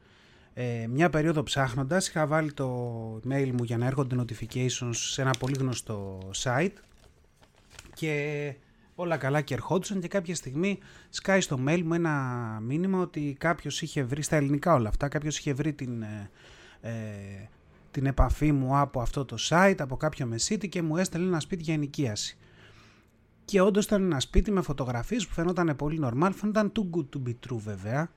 Ε, 0.54 0.86
μια 0.86 1.10
περίοδο 1.10 1.42
ψάχνοντας 1.42 2.08
είχα 2.08 2.26
βάλει 2.26 2.52
το 2.52 3.20
mail 3.30 3.50
μου 3.52 3.64
για 3.64 3.78
να 3.78 3.86
έρχονται 3.86 4.16
notifications 4.18 4.94
σε 4.94 5.22
ένα 5.22 5.34
πολύ 5.38 5.56
γνωστό 5.58 6.18
site 6.34 6.72
και 7.94 8.54
όλα 8.94 9.16
καλά 9.16 9.40
και 9.40 9.54
ερχόντουσαν 9.54 10.00
και 10.00 10.08
κάποια 10.08 10.34
στιγμή 10.34 10.78
σκάει 11.08 11.40
στο 11.40 11.58
mail 11.68 11.82
μου 11.84 11.94
ένα 11.94 12.12
μήνυμα 12.62 13.00
ότι 13.00 13.36
κάποιος 13.38 13.82
είχε 13.82 14.02
βρει, 14.02 14.22
στα 14.22 14.36
ελληνικά 14.36 14.74
όλα 14.74 14.88
αυτά, 14.88 15.08
κάποιος 15.08 15.38
είχε 15.38 15.52
βρει 15.52 15.72
την, 15.72 16.02
ε, 16.02 16.30
ε, 16.80 16.90
την 17.96 18.06
επαφή 18.06 18.52
μου 18.52 18.78
από 18.78 19.00
αυτό 19.00 19.24
το 19.24 19.36
site, 19.48 19.74
από 19.78 19.96
κάποιο 19.96 20.26
μεσίτη 20.26 20.68
και 20.68 20.82
μου 20.82 20.96
έστελνε 20.96 21.26
ένα 21.26 21.40
σπίτι 21.40 21.62
για 21.62 21.74
ενοικίαση. 21.74 22.36
Και 23.44 23.60
όντως 23.60 23.84
ήταν 23.84 24.02
ένα 24.02 24.20
σπίτι 24.20 24.50
με 24.50 24.60
φωτογραφίες 24.60 25.26
που 25.26 25.32
φαινόταν 25.32 25.76
πολύ 25.76 26.00
normal, 26.04 26.30
φαίνονταν 26.34 26.72
too 26.74 26.96
good 26.96 27.06
to 27.16 27.28
be 27.28 27.34
true 27.48 27.58
βέβαια. 27.58 28.10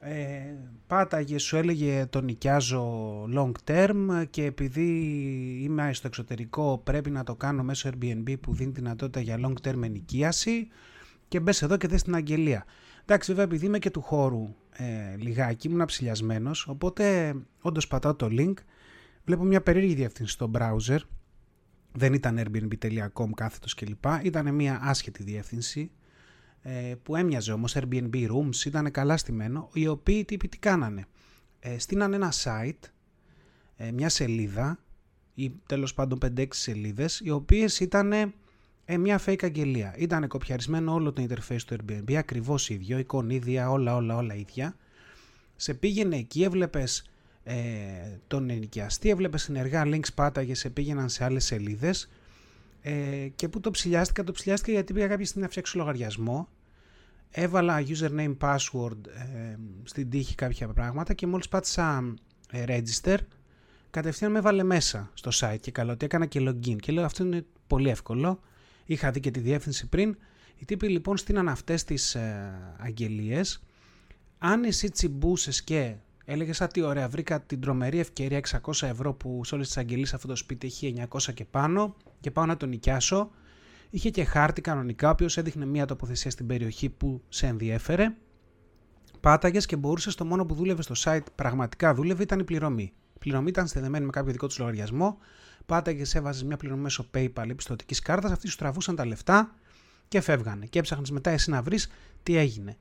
Ε, 0.00 0.54
πάταγε, 0.86 1.38
σου 1.38 1.56
έλεγε 1.56 2.06
το 2.10 2.20
νοικιάζω 2.20 3.24
long 3.34 3.52
term 3.64 4.24
και 4.30 4.44
επειδή 4.44 4.88
είμαι 5.62 5.92
στο 5.92 6.06
εξωτερικό 6.06 6.80
πρέπει 6.84 7.10
να 7.10 7.24
το 7.24 7.34
κάνω 7.34 7.62
μέσω 7.62 7.90
Airbnb 7.90 8.34
που 8.40 8.54
δίνει 8.54 8.70
δυνατότητα 8.70 9.20
για 9.20 9.38
long 9.42 9.68
term 9.68 9.82
ενοικίαση 9.82 10.68
και 11.28 11.40
μπες 11.40 11.62
εδώ 11.62 11.76
και 11.76 11.88
δες 11.88 12.02
την 12.02 12.14
αγγελία. 12.14 12.64
Εντάξει, 13.02 13.30
βέβαια, 13.30 13.44
επειδή 13.44 13.66
είμαι 13.66 13.78
και 13.78 13.90
του 13.90 14.00
χώρου 14.00 14.54
ε, 14.72 15.16
λιγάκι, 15.16 15.68
ήμουν 15.68 15.84
ψηλιασμένος, 15.84 16.66
οπότε 16.66 17.34
όντως 17.60 17.86
πατάω 17.86 18.14
το 18.14 18.28
link. 18.30 18.54
Βλέπω 19.26 19.44
μια 19.44 19.62
περίεργη 19.62 19.94
διεύθυνση 19.94 20.32
στο 20.32 20.50
browser. 20.54 20.98
Δεν 21.92 22.12
ήταν 22.12 22.38
airbnb.com 22.38 23.30
κάθετος 23.34 23.74
κλπ. 23.74 24.04
Ήταν 24.22 24.54
μια 24.54 24.78
άσχετη 24.82 25.22
διεύθυνση 25.22 25.90
ε, 26.62 26.94
που 27.02 27.16
έμοιαζε 27.16 27.52
όμως 27.52 27.76
Airbnb 27.76 28.28
Rooms, 28.30 28.64
ήταν 28.66 28.90
καλά 28.90 29.16
στημένο, 29.16 29.68
οι 29.72 29.86
οποίοι 29.86 30.24
τι, 30.24 30.36
τι 30.36 30.58
κάνανε. 30.58 31.06
Ε, 31.58 31.78
στείνανε 31.78 32.16
ένα 32.16 32.32
site, 32.42 32.88
ε, 33.76 33.92
μια 33.92 34.08
σελίδα 34.08 34.78
ή 35.34 35.52
τέλος 35.66 35.94
πάντων 35.94 36.18
5-6 36.36 36.46
σελίδες, 36.50 37.20
οι 37.24 37.30
οποίες 37.30 37.80
ήταν 37.80 38.12
ε, 38.84 38.98
μια 38.98 39.20
fake 39.26 39.44
αγγελία. 39.44 39.94
Ήταν 39.98 40.28
κοπιαρισμένο 40.28 40.92
όλο 40.92 41.12
το 41.12 41.26
interface 41.28 41.60
του 41.66 41.76
Airbnb, 41.76 42.14
ακριβώς 42.14 42.68
ίδιο, 42.68 42.98
εικονίδια, 42.98 43.70
όλα 43.70 43.96
όλα 43.96 44.16
όλα 44.16 44.34
ίδια. 44.34 44.76
Σε 45.56 45.74
πήγαινε 45.74 46.16
εκεί, 46.16 46.42
έβλεπες 46.42 47.04
ε, 47.48 48.18
τον 48.26 48.50
ενοικιαστή, 48.50 49.08
έβλεπες 49.08 49.42
συνεργά 49.42 49.82
links 49.86 50.14
πάταγες, 50.14 50.58
σε 50.58 50.70
πήγαιναν 50.70 51.08
σε 51.08 51.24
άλλες 51.24 51.44
σελίδες. 51.44 52.08
Ε, 52.82 53.28
και 53.34 53.48
που 53.48 53.60
το 53.60 53.70
ψηλιάστηκα, 53.70 54.24
το 54.24 54.32
ψηλιάστηκα 54.32 54.72
γιατί 54.72 54.92
πήγα 54.92 55.06
κάποια 55.06 55.24
στιγμή 55.24 55.42
να 55.42 55.50
φτιάξω 55.50 55.78
λογαριασμό. 55.78 56.48
Έβαλα 57.30 57.82
username 57.86 58.36
password 58.38 59.06
ε, 59.06 59.56
στην 59.82 60.10
τύχη 60.10 60.34
κάποια 60.34 60.68
πράγματα 60.68 61.14
και 61.14 61.26
μόλις 61.26 61.48
πάτησα 61.48 62.14
ε, 62.50 62.64
register 62.66 63.16
κατευθείαν 63.90 64.30
με 64.30 64.38
έβαλε 64.38 64.62
μέσα 64.62 65.10
στο 65.14 65.30
site 65.34 65.60
και 65.60 65.70
καλό 65.70 65.92
ότι 65.92 66.04
έκανα 66.04 66.26
και 66.26 66.40
login. 66.48 66.76
Και 66.76 66.92
λέω 66.92 67.04
αυτό 67.04 67.24
είναι 67.24 67.44
πολύ 67.66 67.88
εύκολο. 67.88 68.40
Είχα 68.84 69.10
δει 69.10 69.20
και 69.20 69.30
τη 69.30 69.40
διεύθυνση 69.40 69.88
πριν. 69.88 70.16
Οι 70.58 70.64
τύποι 70.64 70.88
λοιπόν 70.88 71.16
στείναν 71.16 71.48
αυτές 71.48 71.84
τις 71.84 72.14
ε, 72.14 72.54
αγγελίες. 72.78 73.62
Αν 74.38 74.64
εσύ 74.64 74.90
τσιμπούσες 74.90 75.62
και 75.62 75.94
έλεγε 76.26 76.64
Α, 76.64 76.66
τι 76.66 76.82
ωραία, 76.82 77.08
βρήκα 77.08 77.40
την 77.40 77.60
τρομερή 77.60 77.98
ευκαιρία 77.98 78.40
600 78.62 78.88
ευρώ 78.88 79.14
που 79.14 79.44
σε 79.44 79.54
όλες 79.54 79.66
τις 79.66 79.76
αγγελίες 79.76 80.14
αυτό 80.14 80.28
το 80.28 80.36
σπίτι 80.36 80.66
έχει 80.66 81.06
900 81.10 81.34
και 81.34 81.44
πάνω 81.44 81.96
και 82.20 82.30
πάω 82.30 82.46
να 82.46 82.56
το 82.56 82.66
νοικιάσω. 82.66 83.30
Είχε 83.90 84.10
και 84.10 84.24
χάρτη 84.24 84.60
κανονικά, 84.60 85.08
ο 85.08 85.10
οποίος 85.10 85.36
έδειχνε 85.36 85.66
μια 85.66 85.86
τοποθεσία 85.86 86.30
στην 86.30 86.46
περιοχή 86.46 86.88
που 86.88 87.22
σε 87.28 87.46
ενδιέφερε. 87.46 88.14
Πάταγες 89.20 89.66
και 89.66 89.76
μπορούσες 89.76 90.14
το 90.14 90.24
μόνο 90.24 90.46
που 90.46 90.54
δούλευε 90.54 90.82
στο 90.82 90.94
site, 90.98 91.26
πραγματικά 91.34 91.94
δούλευε, 91.94 92.22
ήταν 92.22 92.38
η 92.38 92.44
πληρωμή. 92.44 92.92
Η 93.14 93.18
πληρωμή 93.18 93.48
ήταν 93.48 93.66
στεδεμένη 93.66 94.04
με 94.04 94.10
κάποιο 94.10 94.32
δικό 94.32 94.46
του 94.46 94.54
λογαριασμό. 94.58 95.18
Πάταγες, 95.66 96.14
έβαζες 96.14 96.44
μια 96.44 96.56
πληρωμή 96.56 96.82
μέσω 96.82 97.10
PayPal 97.14 97.44
ή 97.48 97.54
πιστοτική 97.54 97.94
κάρτας. 98.02 98.30
Αυτοί 98.30 98.48
σου 98.48 98.56
τραβούσαν 98.56 98.96
τα 98.96 99.06
λεφτά 99.06 99.54
και 100.08 100.20
φεύγανε. 100.20 100.66
Και 100.66 100.78
έψαχνες 100.78 101.10
μετά 101.10 101.30
εσύ 101.30 101.50
να 101.50 101.62
βρεις 101.62 101.90
τι 102.22 102.36
έγινε. 102.36 102.76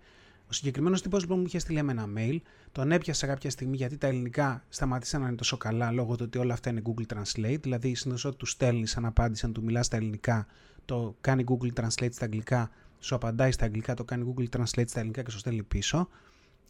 Ο 0.49 0.53
συγκεκριμένος 0.53 1.01
τύπος 1.01 1.21
λοιπόν 1.21 1.39
μου 1.39 1.45
είχε 1.45 1.59
στείλει 1.59 1.77
ένα 1.77 2.09
mail, 2.17 2.37
τον 2.71 2.91
έπιασα 2.91 3.27
κάποια 3.27 3.49
στιγμή 3.49 3.75
γιατί 3.75 3.97
τα 3.97 4.07
ελληνικά 4.07 4.63
σταματήσαν 4.69 5.21
να 5.21 5.27
είναι 5.27 5.35
τόσο 5.35 5.57
καλά 5.57 5.91
λόγω 5.91 6.15
του 6.15 6.23
ότι 6.27 6.37
όλα 6.37 6.53
αυτά 6.53 6.69
είναι 6.69 6.81
Google 6.85 7.15
Translate. 7.15 7.59
Δηλαδή, 7.61 7.95
συνήθως 7.95 8.25
ό,τι 8.25 8.37
του 8.37 8.45
στέλνεις, 8.45 8.97
αν 8.97 9.05
απάντηση, 9.05 9.45
αν 9.45 9.53
του 9.53 9.63
μιλάς 9.63 9.85
στα 9.85 9.95
ελληνικά, 9.95 10.47
το 10.85 11.15
κάνει 11.21 11.43
Google 11.47 11.81
Translate 11.81 12.11
στα 12.11 12.25
αγγλικά, 12.25 12.69
σου 12.99 13.15
απαντάει 13.15 13.51
στα 13.51 13.65
αγγλικά, 13.65 13.93
το 13.93 14.03
κάνει 14.03 14.33
Google 14.33 14.57
Translate 14.57 14.87
στα 14.87 14.99
ελληνικά 14.99 15.21
και 15.21 15.31
σου 15.31 15.37
στέλνει 15.37 15.63
πίσω. 15.63 16.07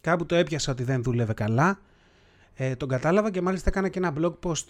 Κάπου 0.00 0.26
το 0.26 0.34
έπιασα 0.34 0.72
ότι 0.72 0.82
δεν 0.82 1.02
δούλευε 1.02 1.32
καλά. 1.32 1.80
Ε, 2.54 2.76
τον 2.76 2.88
κατάλαβα 2.88 3.30
και 3.30 3.40
μάλιστα 3.40 3.68
έκανα 3.68 3.88
και 3.88 3.98
ένα 3.98 4.12
blog 4.18 4.34
post 4.42 4.64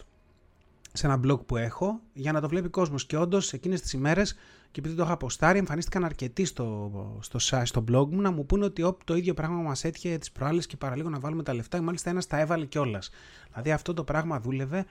σε 0.97 1.07
ένα 1.07 1.21
blog 1.25 1.47
που 1.47 1.57
έχω 1.57 2.01
για 2.13 2.33
να 2.33 2.41
το 2.41 2.49
βλέπει 2.49 2.69
κόσμος. 2.69 3.07
Και 3.07 3.17
όντως 3.17 3.53
εκείνες 3.53 3.81
τις 3.81 3.93
ημέρες 3.93 4.35
και 4.71 4.81
επειδή 4.81 4.95
το 4.95 5.03
είχα 5.03 5.13
αποστάρει, 5.13 5.59
εμφανίστηκαν 5.59 6.05
αρκετοί 6.05 6.45
στο, 6.45 7.19
στο, 7.21 7.39
στο 7.65 7.85
blog 7.89 8.09
μου 8.09 8.21
να 8.21 8.31
μου 8.31 8.47
πούνε 8.47 8.65
ότι 8.65 8.83
όπ, 8.83 9.05
το 9.05 9.17
ίδιο 9.17 9.35
πράγμα 9.35 9.57
μας 9.57 9.85
έτυχε 9.85 10.19
τις 10.19 10.33
προάλλες 10.33 10.67
και 10.67 10.77
παραλίγο 10.77 11.09
να 11.09 11.19
βάλουμε 11.19 11.43
τα 11.43 11.55
λεφτά. 11.55 11.79
Και 11.79 11.85
μάλιστα 11.85 12.11
ένας 12.11 12.27
τα 12.27 12.39
έβαλε 12.39 12.65
κιόλας. 12.65 13.11
Δηλαδή 13.49 13.73
αυτό 13.73 13.95
το 13.95 14.05
πράγμα 14.05 14.41
δούλευε 14.41 14.85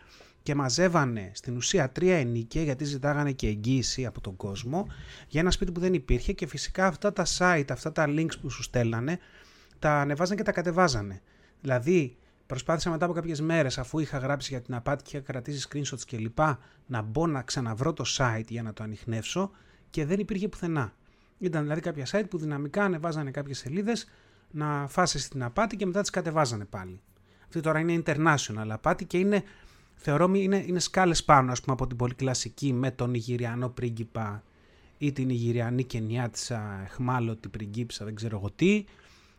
και 0.43 0.55
μαζεύανε 0.55 1.31
στην 1.33 1.55
ουσία 1.55 1.91
τρία 1.91 2.17
ενίκια 2.17 2.61
γιατί 2.61 2.83
ζητάγανε 2.83 3.31
και 3.31 3.47
εγγύηση 3.47 4.05
από 4.05 4.21
τον 4.21 4.35
κόσμο 4.35 4.87
για 5.27 5.41
ένα 5.41 5.51
σπίτι 5.51 5.71
που 5.71 5.79
δεν 5.79 5.93
υπήρχε 5.93 6.33
και 6.33 6.47
φυσικά 6.47 6.87
αυτά 6.87 7.13
τα 7.13 7.25
site, 7.37 7.65
αυτά 7.69 7.91
τα 7.91 8.05
links 8.07 8.39
που 8.41 8.49
σου 8.49 8.63
στέλνανε 8.63 9.19
τα 9.79 9.91
ανεβάζανε 10.01 10.35
και 10.35 10.43
τα 10.43 10.51
κατεβάζανε. 10.51 11.21
Δηλαδή 11.61 12.17
Προσπάθησα 12.45 12.89
μετά 12.89 13.05
από 13.05 13.13
κάποιες 13.13 13.41
μέρες, 13.41 13.77
αφού 13.77 13.99
είχα 13.99 14.17
γράψει 14.17 14.49
για 14.51 14.61
την 14.61 14.73
απάτη 14.73 15.03
και 15.03 15.17
είχα 15.17 15.25
κρατήσει 15.25 15.67
screenshots 15.71 16.01
κλπ., 16.07 16.39
να 16.85 17.01
μπω 17.01 17.27
να 17.27 17.41
ξαναβρω 17.41 17.93
το 17.93 18.03
site 18.17 18.47
για 18.47 18.63
να 18.63 18.73
το 18.73 18.83
ανοιχνεύσω 18.83 19.51
και 19.89 20.05
δεν 20.05 20.19
υπήρχε 20.19 20.47
πουθενά. 20.47 20.93
Ήταν 21.37 21.61
δηλαδή 21.61 21.81
κάποια 21.81 22.05
site 22.11 22.25
που 22.29 22.37
δυναμικά 22.37 22.83
ανεβάζανε 22.83 23.31
κάποιες 23.31 23.57
σελίδες 23.57 24.09
να 24.51 24.87
φάσεις 24.87 25.27
την 25.27 25.43
απάτη 25.43 25.75
και 25.75 25.85
μετά 25.85 26.01
τις 26.01 26.09
κατεβάζανε 26.09 26.65
πάλι. 26.65 27.01
Αυτή 27.43 27.59
τώρα 27.59 27.79
είναι 27.79 28.03
international 28.05 28.67
απάτη 28.67 29.05
και 29.05 29.17
είναι, 29.17 29.43
θεωρώ, 29.95 30.33
είναι, 30.33 30.63
είναι 30.67 30.79
σκάλες 30.79 31.23
πάνω 31.23 31.51
ας 31.51 31.61
πούμε, 31.61 31.73
από 31.73 31.87
την 31.87 31.97
πολύ 31.97 32.13
κλασική 32.13 32.73
με 32.73 32.91
τον 32.91 33.13
Ιγυριανό 33.13 33.69
πρίγκιπα 33.69 34.43
ή 34.97 35.11
την 35.11 35.29
Ιγυριανή 35.29 35.83
Κενιάτσα, 35.83 36.81
εχμάλωτη 36.83 37.49
πριγκίψα, 37.49 38.05
δεν 38.05 38.15
ξέρω 38.15 38.37
εγώ 38.37 38.51
τι, 38.51 38.85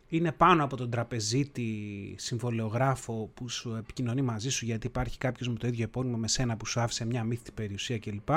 είναι 0.07 0.31
πάνω 0.31 0.63
από 0.63 0.77
τον 0.77 0.89
τραπεζίτη 0.89 2.15
συμβολεογράφο 2.17 3.31
που 3.33 3.49
σου 3.49 3.75
επικοινωνεί 3.75 4.21
μαζί 4.21 4.49
σου 4.49 4.65
γιατί 4.65 4.87
υπάρχει 4.87 5.17
κάποιος 5.17 5.49
με 5.49 5.55
το 5.55 5.67
ίδιο 5.67 5.83
επώνυμο 5.83 6.17
με 6.17 6.27
σένα 6.27 6.57
που 6.57 6.65
σου 6.65 6.79
άφησε 6.79 7.05
μια 7.05 7.23
μύθιτη 7.23 7.51
περιουσία 7.51 7.99
κλπ. 7.99 8.29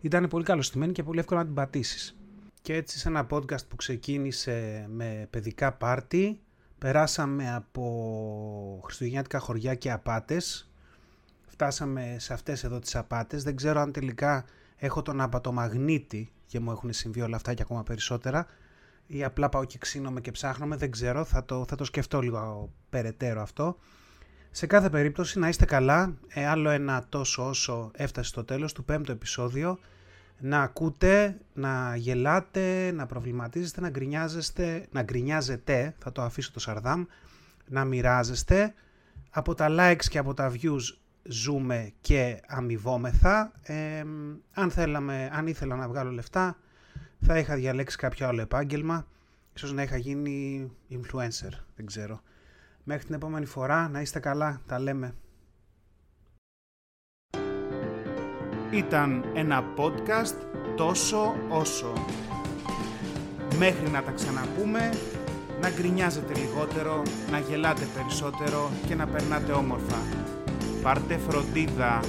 Ήταν 0.00 0.28
πολύ 0.28 0.44
καλωστημένη 0.44 0.92
και 0.92 1.02
πολύ 1.02 1.18
εύκολο 1.18 1.40
να 1.40 1.46
την 1.46 1.54
πατήσεις. 1.54 2.16
Και 2.62 2.74
έτσι 2.74 2.98
σε 2.98 3.08
ένα 3.08 3.26
podcast 3.30 3.66
που 3.68 3.76
ξεκίνησε 3.76 4.86
με 4.90 5.26
παιδικά 5.30 5.72
πάρτι 5.72 6.40
περάσαμε 6.78 7.54
από 7.54 8.80
χριστουγεννιάτικα 8.84 9.38
χωριά 9.38 9.74
και 9.74 9.90
απάτες 9.90 10.70
φτάσαμε 11.46 12.16
σε 12.18 12.32
αυτές 12.32 12.64
εδώ 12.64 12.78
τις 12.78 12.96
απάτες 12.96 13.42
δεν 13.42 13.56
ξέρω 13.56 13.80
αν 13.80 13.92
τελικά 13.92 14.44
έχω 14.76 15.02
τον 15.02 15.20
απατομαγνήτη 15.20 16.32
και 16.46 16.60
μου 16.60 16.70
έχουν 16.70 16.92
συμβεί 16.92 17.20
όλα 17.20 17.36
αυτά 17.36 17.54
και 17.54 17.62
ακόμα 17.62 17.82
περισσότερα 17.82 18.46
ή 19.06 19.24
απλά 19.24 19.48
πάω 19.48 19.64
και 19.64 19.78
ξύνομαι 19.78 20.20
και 20.20 20.30
ψάχνομαι, 20.30 20.76
δεν 20.76 20.90
ξέρω, 20.90 21.24
θα 21.24 21.44
το, 21.44 21.64
θα 21.68 21.76
το 21.76 21.84
σκεφτώ 21.84 22.20
λίγο 22.20 22.72
περαιτέρω 22.90 23.42
αυτό. 23.42 23.78
Σε 24.50 24.66
κάθε 24.66 24.90
περίπτωση 24.90 25.38
να 25.38 25.48
είστε 25.48 25.64
καλά, 25.64 26.14
ε, 26.28 26.46
άλλο 26.46 26.70
ένα 26.70 27.04
τόσο 27.08 27.48
όσο 27.48 27.90
έφτασε 27.94 28.28
στο 28.28 28.44
τέλος 28.44 28.72
του 28.72 28.84
πέμπτου 28.84 29.12
επεισόδιο, 29.12 29.78
να 30.38 30.62
ακούτε, 30.62 31.38
να 31.52 31.96
γελάτε, 31.96 32.90
να 32.94 33.06
προβληματίζεστε, 33.06 33.80
να 33.80 33.88
γκρινιάζεστε, 33.88 34.86
να 34.90 35.02
γκρινιάζετε, 35.02 35.94
θα 35.98 36.12
το 36.12 36.22
αφήσω 36.22 36.52
το 36.52 36.60
σαρδάμ, 36.60 37.04
να 37.66 37.84
μοιράζεστε. 37.84 38.74
Από 39.30 39.54
τα 39.54 39.68
likes 39.70 40.04
και 40.08 40.18
από 40.18 40.34
τα 40.34 40.52
views 40.52 40.80
ζούμε 41.22 41.92
και 42.00 42.40
αμοιβόμεθα. 42.46 43.52
Ε, 43.62 44.04
αν, 44.52 44.70
θέλαμε, 44.70 45.30
αν 45.32 45.46
ήθελα 45.46 45.76
να 45.76 45.88
βγάλω 45.88 46.10
λεφτά, 46.10 46.56
θα 47.26 47.38
είχα 47.38 47.54
διαλέξει 47.54 47.96
κάποιο 47.96 48.28
άλλο 48.28 48.40
επάγγελμα, 48.40 49.06
ίσως 49.54 49.72
να 49.72 49.82
είχα 49.82 49.96
γίνει 49.96 50.70
influencer, 50.90 51.52
δεν 51.76 51.86
ξέρω. 51.86 52.20
Μέχρι 52.84 53.04
την 53.04 53.14
επόμενη 53.14 53.46
φορά, 53.46 53.88
να 53.88 54.00
είστε 54.00 54.18
καλά, 54.18 54.60
τα 54.66 54.78
λέμε. 54.78 55.14
Ήταν 58.70 59.24
ένα 59.34 59.64
podcast 59.76 60.34
τόσο 60.76 61.34
όσο. 61.48 61.92
Μέχρι 63.58 63.90
να 63.90 64.02
τα 64.02 64.10
ξαναπούμε, 64.10 64.90
να 65.60 65.70
γκρινιάζετε 65.70 66.34
λιγότερο, 66.34 67.02
να 67.30 67.38
γελάτε 67.38 67.86
περισσότερο 67.94 68.70
και 68.86 68.94
να 68.94 69.06
περνάτε 69.06 69.52
όμορφα. 69.52 69.98
Πάρτε 70.82 71.18
φροντίδα 71.18 72.00